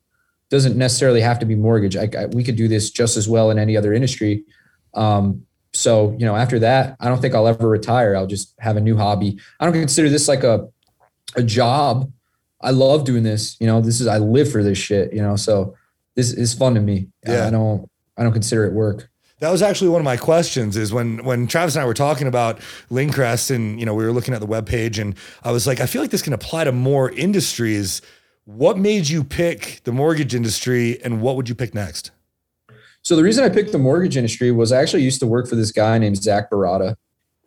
[0.50, 1.96] Doesn't necessarily have to be mortgage.
[1.96, 4.44] I, I, we could do this just as well in any other industry.
[4.94, 8.14] Um, so, you know, after that, I don't think I'll ever retire.
[8.14, 9.36] I'll just have a new hobby.
[9.58, 10.68] I don't consider this like a,
[11.34, 12.12] a job.
[12.66, 13.56] I love doing this.
[13.60, 15.76] You know, this is, I live for this shit, you know, so
[16.16, 17.08] this is fun to me.
[17.26, 17.46] Yeah.
[17.46, 17.88] I don't,
[18.18, 19.08] I don't consider it work.
[19.38, 22.26] That was actually one of my questions is when when Travis and I were talking
[22.26, 22.58] about
[22.90, 25.14] Lyncrest and you know we were looking at the webpage and
[25.44, 28.00] I was like I feel like this can apply to more industries.
[28.46, 32.12] What made you pick the mortgage industry and what would you pick next?
[33.02, 35.54] So the reason I picked the mortgage industry was I actually used to work for
[35.54, 36.96] this guy named Zach Barata,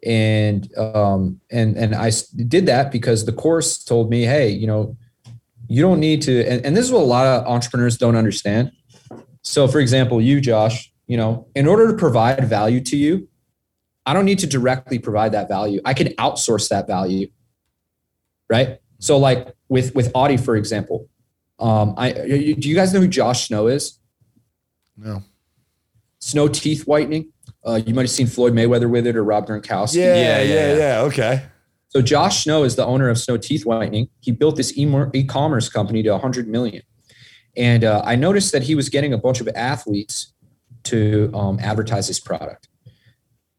[0.05, 2.11] and um, and and I
[2.47, 4.95] did that because the course told me, hey, you know,
[5.69, 8.71] you don't need to, and, and this is what a lot of entrepreneurs don't understand.
[9.43, 13.29] So, for example, you, Josh, you know, in order to provide value to you,
[14.05, 15.79] I don't need to directly provide that value.
[15.85, 17.27] I can outsource that value.
[18.49, 18.79] Right.
[18.97, 21.07] So like with, with Audie, for example,
[21.59, 23.99] um, I, do you guys know who Josh Snow is?
[24.97, 25.21] No.
[26.17, 27.31] Snow teeth whitening.
[27.63, 29.97] Uh, you might have seen Floyd Mayweather with it or Rob Gronkowski.
[29.97, 31.01] Yeah, yeah, yeah, yeah, yeah.
[31.01, 31.43] Okay.
[31.89, 34.09] So Josh Snow is the owner of Snow Teeth Whitening.
[34.21, 36.83] He built this e-commerce company to 100 million.
[37.57, 40.33] And uh, I noticed that he was getting a bunch of athletes
[40.83, 42.67] to um, advertise his product.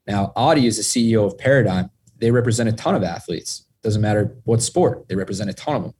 [0.06, 1.90] Now, Audie is the CEO of Paradigm.
[2.18, 3.66] They represent a ton of athletes.
[3.82, 5.94] Doesn't matter what sport, they represent a ton of them.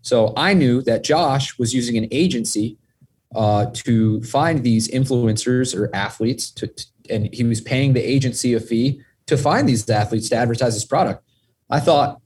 [0.00, 2.78] So I knew that Josh was using an agency
[3.34, 8.54] uh, to find these influencers or athletes, to, to, and he was paying the agency
[8.54, 11.25] a fee to find these athletes to advertise his product.
[11.70, 12.20] I thought,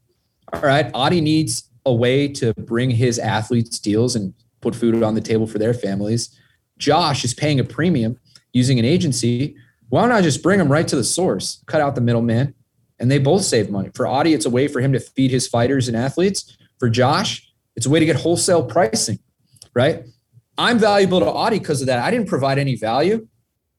[0.53, 5.15] all right, Audie needs a way to bring his athletes deals and put food on
[5.15, 6.37] the table for their families.
[6.79, 8.19] Josh is paying a premium
[8.53, 9.57] using an agency,
[9.89, 12.55] why don't I just bring them right to the source, cut out the middleman,
[12.99, 13.91] and they both save money.
[13.95, 16.57] For Audie, it's a way for him to feed his fighters and athletes.
[16.79, 19.19] For Josh, it's a way to get wholesale pricing,
[19.75, 20.05] right?
[20.59, 21.99] I'm valuable to Audie because of that.
[21.99, 23.27] I didn't provide any value.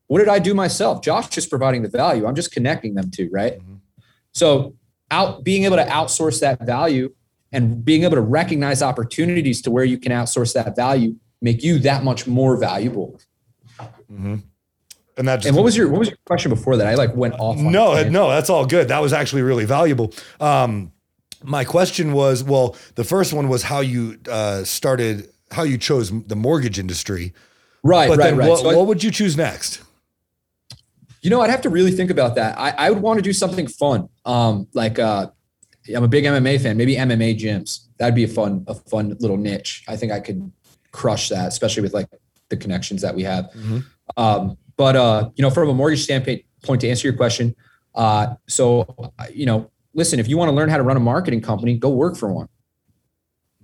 [0.07, 1.01] What did I do myself?
[1.01, 2.26] Josh just providing the value.
[2.26, 3.59] I'm just connecting them to, right?
[3.59, 3.76] Mm-hmm.
[4.34, 4.76] So
[5.12, 7.14] out being able to outsource that value
[7.51, 11.80] and being able to recognize opportunities to where you can outsource that value make you
[11.80, 13.20] that much more valuable.
[14.12, 14.38] Mm-hmm
[15.18, 15.45] and that.
[15.45, 16.88] and what was your what was your question before that?
[16.88, 17.57] I like went off.
[17.57, 18.88] no, no, that's all good.
[18.89, 20.14] That was actually really valuable.
[20.39, 20.91] Um,
[21.43, 26.12] my question was, well, the first one was how you uh, started, how you chose
[26.28, 27.34] the mortgage industry.
[27.84, 28.49] Right, but right, right.
[28.49, 29.82] What, so I, what would you choose next?
[31.22, 32.58] You know, I'd have to really think about that.
[32.58, 34.10] I, I would want to do something fun.
[34.26, 35.28] Um, like uh,
[35.96, 36.78] I'm a big MMA fan.
[36.78, 37.88] Maybe MMA gyms.
[37.98, 39.84] That'd be a fun, a fun little niche.
[39.88, 40.52] I think I could
[40.92, 42.08] crush that, especially with like
[42.50, 43.46] the connections that we have.
[43.46, 43.80] Mm-hmm.
[44.18, 47.56] Um, but uh, you know, from a mortgage standpoint, point to answer your question,
[47.96, 51.42] uh, so you know, listen, if you want to learn how to run a marketing
[51.42, 52.48] company, go work for one.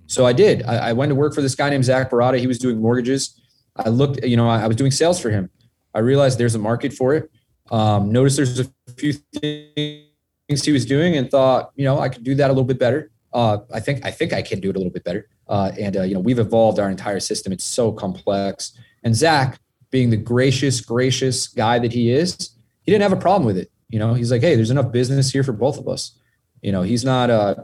[0.06, 0.62] So I did.
[0.64, 2.38] I, I went to work for this guy named Zach Barata.
[2.38, 3.40] He was doing mortgages.
[3.76, 5.50] I looked, you know, I, I was doing sales for him.
[5.94, 7.30] I realized there's a market for it.
[7.70, 8.66] Um, noticed there's a
[8.96, 12.64] few things he was doing, and thought, you know, I could do that a little
[12.64, 13.10] bit better.
[13.32, 15.28] Uh, I think I think I can do it a little bit better.
[15.48, 17.52] Uh, and uh, you know, we've evolved our entire system.
[17.52, 18.72] It's so complex.
[19.02, 19.58] And Zach,
[19.90, 22.50] being the gracious, gracious guy that he is,
[22.82, 23.70] he didn't have a problem with it.
[23.88, 26.18] You know, he's like, hey, there's enough business here for both of us.
[26.62, 27.54] You know, he's not uh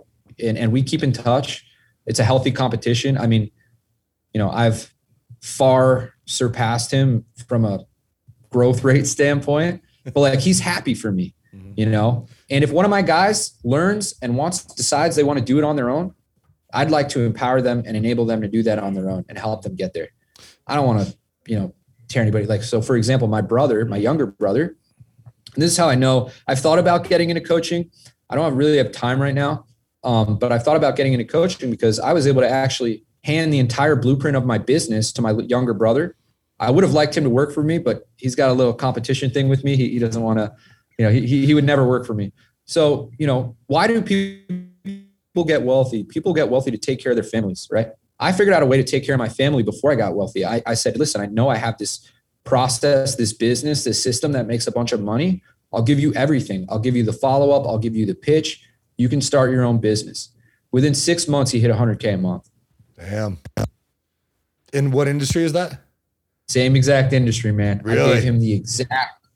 [0.43, 1.67] and, and we keep in touch.
[2.07, 3.17] It's a healthy competition.
[3.17, 3.51] I mean,
[4.33, 4.93] you know, I've
[5.41, 7.85] far surpassed him from a
[8.51, 11.73] growth rate standpoint, but like he's happy for me, mm-hmm.
[11.77, 12.27] you know.
[12.51, 15.65] And if one of my guys learns and wants decides they want to do it
[15.65, 16.15] on their own,
[16.73, 19.39] I'd like to empower them and enable them to do that on their own and
[19.39, 20.09] help them get there.
[20.67, 21.75] I don't want to, you know,
[22.09, 22.47] tear anybody.
[22.47, 24.77] Like, so for example, my brother, my younger brother,
[25.57, 27.91] this is how I know I've thought about getting into coaching.
[28.29, 29.67] I don't really have time right now,
[30.03, 33.53] um, but I've thought about getting into coaching because I was able to actually hand
[33.53, 36.17] the entire blueprint of my business to my younger brother.
[36.61, 39.31] I would have liked him to work for me, but he's got a little competition
[39.31, 39.77] thing with me.
[39.77, 40.55] He, he doesn't want to,
[40.99, 42.33] you know, he, he would never work for me.
[42.65, 46.05] So, you know, why do people get wealthy?
[46.05, 47.89] People get wealthy to take care of their families, right?
[48.21, 50.47] I figured out a way to take care of my family before I got wealthy.
[50.47, 52.09] I, I said, listen, I know I have this
[52.45, 55.43] process, this business, this system that makes a bunch of money.
[55.73, 56.67] I'll give you everything.
[56.69, 57.67] I'll give you the follow up.
[57.67, 58.65] I'll give you the pitch.
[58.97, 60.31] You can start your own business.
[60.71, 62.49] Within six months, he hit 100K a month.
[62.97, 63.39] Damn.
[64.73, 65.84] In what industry is that?
[66.49, 67.81] Same exact industry, man.
[67.85, 68.01] Really?
[68.01, 69.27] I gave him the exact,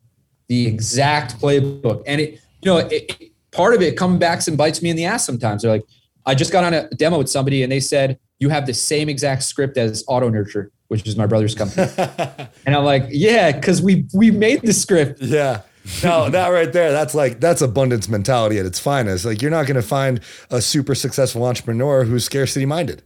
[0.49, 2.03] the exact playbook.
[2.07, 4.97] And it, you know, it, it, part of it comes back and bites me in
[4.97, 5.63] the ass sometimes.
[5.63, 5.85] They're like,
[6.27, 9.09] I just got on a demo with somebody and they said, you have the same
[9.09, 11.91] exact script as Auto Nurture, which is my brother's company.
[12.67, 15.21] and I'm like, yeah, because we we made the script.
[15.23, 15.63] Yeah.
[16.05, 19.25] no, that right there, that's like that's abundance mentality at its finest.
[19.25, 23.03] Like you're not going to find a super successful entrepreneur who's scarcity minded.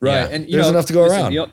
[0.00, 0.12] Right.
[0.12, 0.26] Yeah.
[0.26, 1.32] And you There's know, enough to go around.
[1.32, 1.52] The,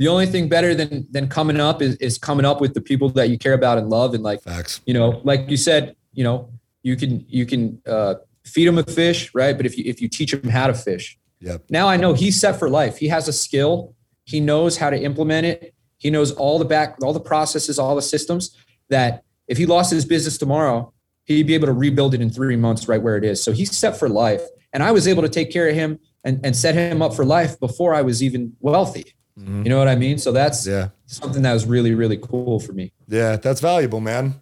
[0.00, 3.10] the only thing better than than coming up is, is coming up with the people
[3.10, 4.14] that you care about and love.
[4.14, 4.80] And like, Facts.
[4.86, 6.48] you know, like you said, you know,
[6.82, 8.14] you can you can uh,
[8.46, 9.54] feed him a fish, right?
[9.54, 11.64] But if you if you teach him how to fish, Yep.
[11.68, 12.96] now I know he's set for life.
[12.96, 13.94] He has a skill.
[14.24, 15.74] He knows how to implement it.
[15.98, 18.56] He knows all the back, all the processes, all the systems
[18.88, 20.94] that if he lost his business tomorrow,
[21.24, 23.42] he'd be able to rebuild it in three months right where it is.
[23.42, 24.42] So he's set for life.
[24.72, 27.24] And I was able to take care of him and, and set him up for
[27.24, 29.14] life before I was even wealthy.
[29.38, 29.64] Mhm.
[29.64, 30.18] You know what I mean?
[30.18, 30.88] So that's Yeah.
[31.06, 32.92] something that was really, really cool for me.
[33.08, 34.34] Yeah, that's valuable, man.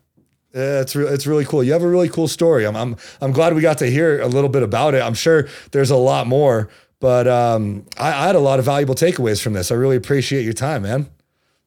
[0.54, 1.62] Yeah, it's re- it's really cool.
[1.62, 2.66] You have a really cool story.
[2.66, 5.02] I'm I'm I'm glad we got to hear a little bit about it.
[5.02, 6.68] I'm sure there's a lot more,
[7.00, 9.70] but um, I, I had a lot of valuable takeaways from this.
[9.70, 11.06] I really appreciate your time, man.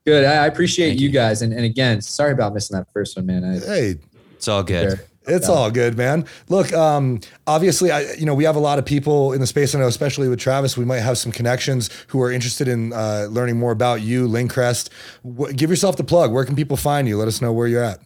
[0.06, 0.26] Good.
[0.26, 1.44] I, I appreciate you guys.
[1.44, 3.44] And, and again, sorry about missing that first one, man.
[3.46, 3.96] I, Hey,
[4.34, 5.00] It's all good.
[5.28, 6.26] It's all good, man.
[6.50, 9.76] Look, um, obviously, I you know we have a lot of people in the space.
[9.76, 13.28] I know, especially with Travis, we might have some connections who are interested in uh,
[13.30, 14.90] learning more about you, Lyncrest.
[15.24, 16.34] W- give yourself the plug.
[16.34, 17.18] Where can people find you?
[17.18, 18.00] Let us know where you're at.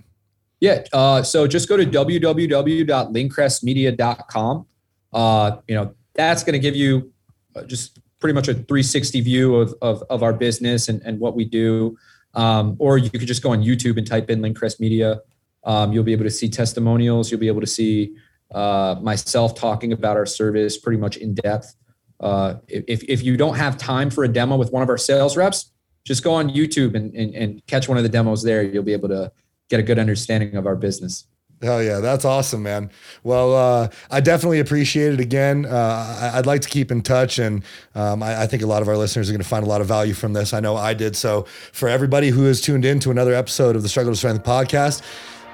[0.59, 0.83] Yeah.
[0.91, 4.65] Uh, so just go to www.lyncrestmedia.com.
[5.13, 7.11] Uh, you know, that's going to give you
[7.55, 11.35] uh, just pretty much a 360 view of, of, of our business and, and what
[11.35, 11.97] we do.
[12.33, 15.21] Um, or you could just go on YouTube and type in Lyncrest Media.
[15.65, 17.31] Um, you'll be able to see testimonials.
[17.31, 18.15] You'll be able to see
[18.53, 21.75] uh, myself talking about our service pretty much in depth.
[22.19, 25.35] Uh, if, if you don't have time for a demo with one of our sales
[25.35, 25.71] reps,
[26.05, 28.61] just go on YouTube and, and, and catch one of the demos there.
[28.61, 29.31] You'll be able to
[29.69, 31.25] get a good understanding of our business.
[31.61, 32.91] Hell yeah, that's awesome, man.
[33.23, 35.65] Well, uh, I definitely appreciate it again.
[35.65, 37.63] Uh, I, would like to keep in touch, and
[37.95, 39.79] um, I, I, think a lot of our listeners are going to find a lot
[39.79, 40.53] of value from this.
[40.53, 41.15] I know I did.
[41.15, 44.43] So, for everybody who has tuned in to another episode of the Struggle to Strength
[44.43, 45.01] podcast,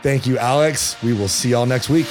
[0.01, 1.01] Thank you, Alex.
[1.03, 2.07] We will see y'all next week.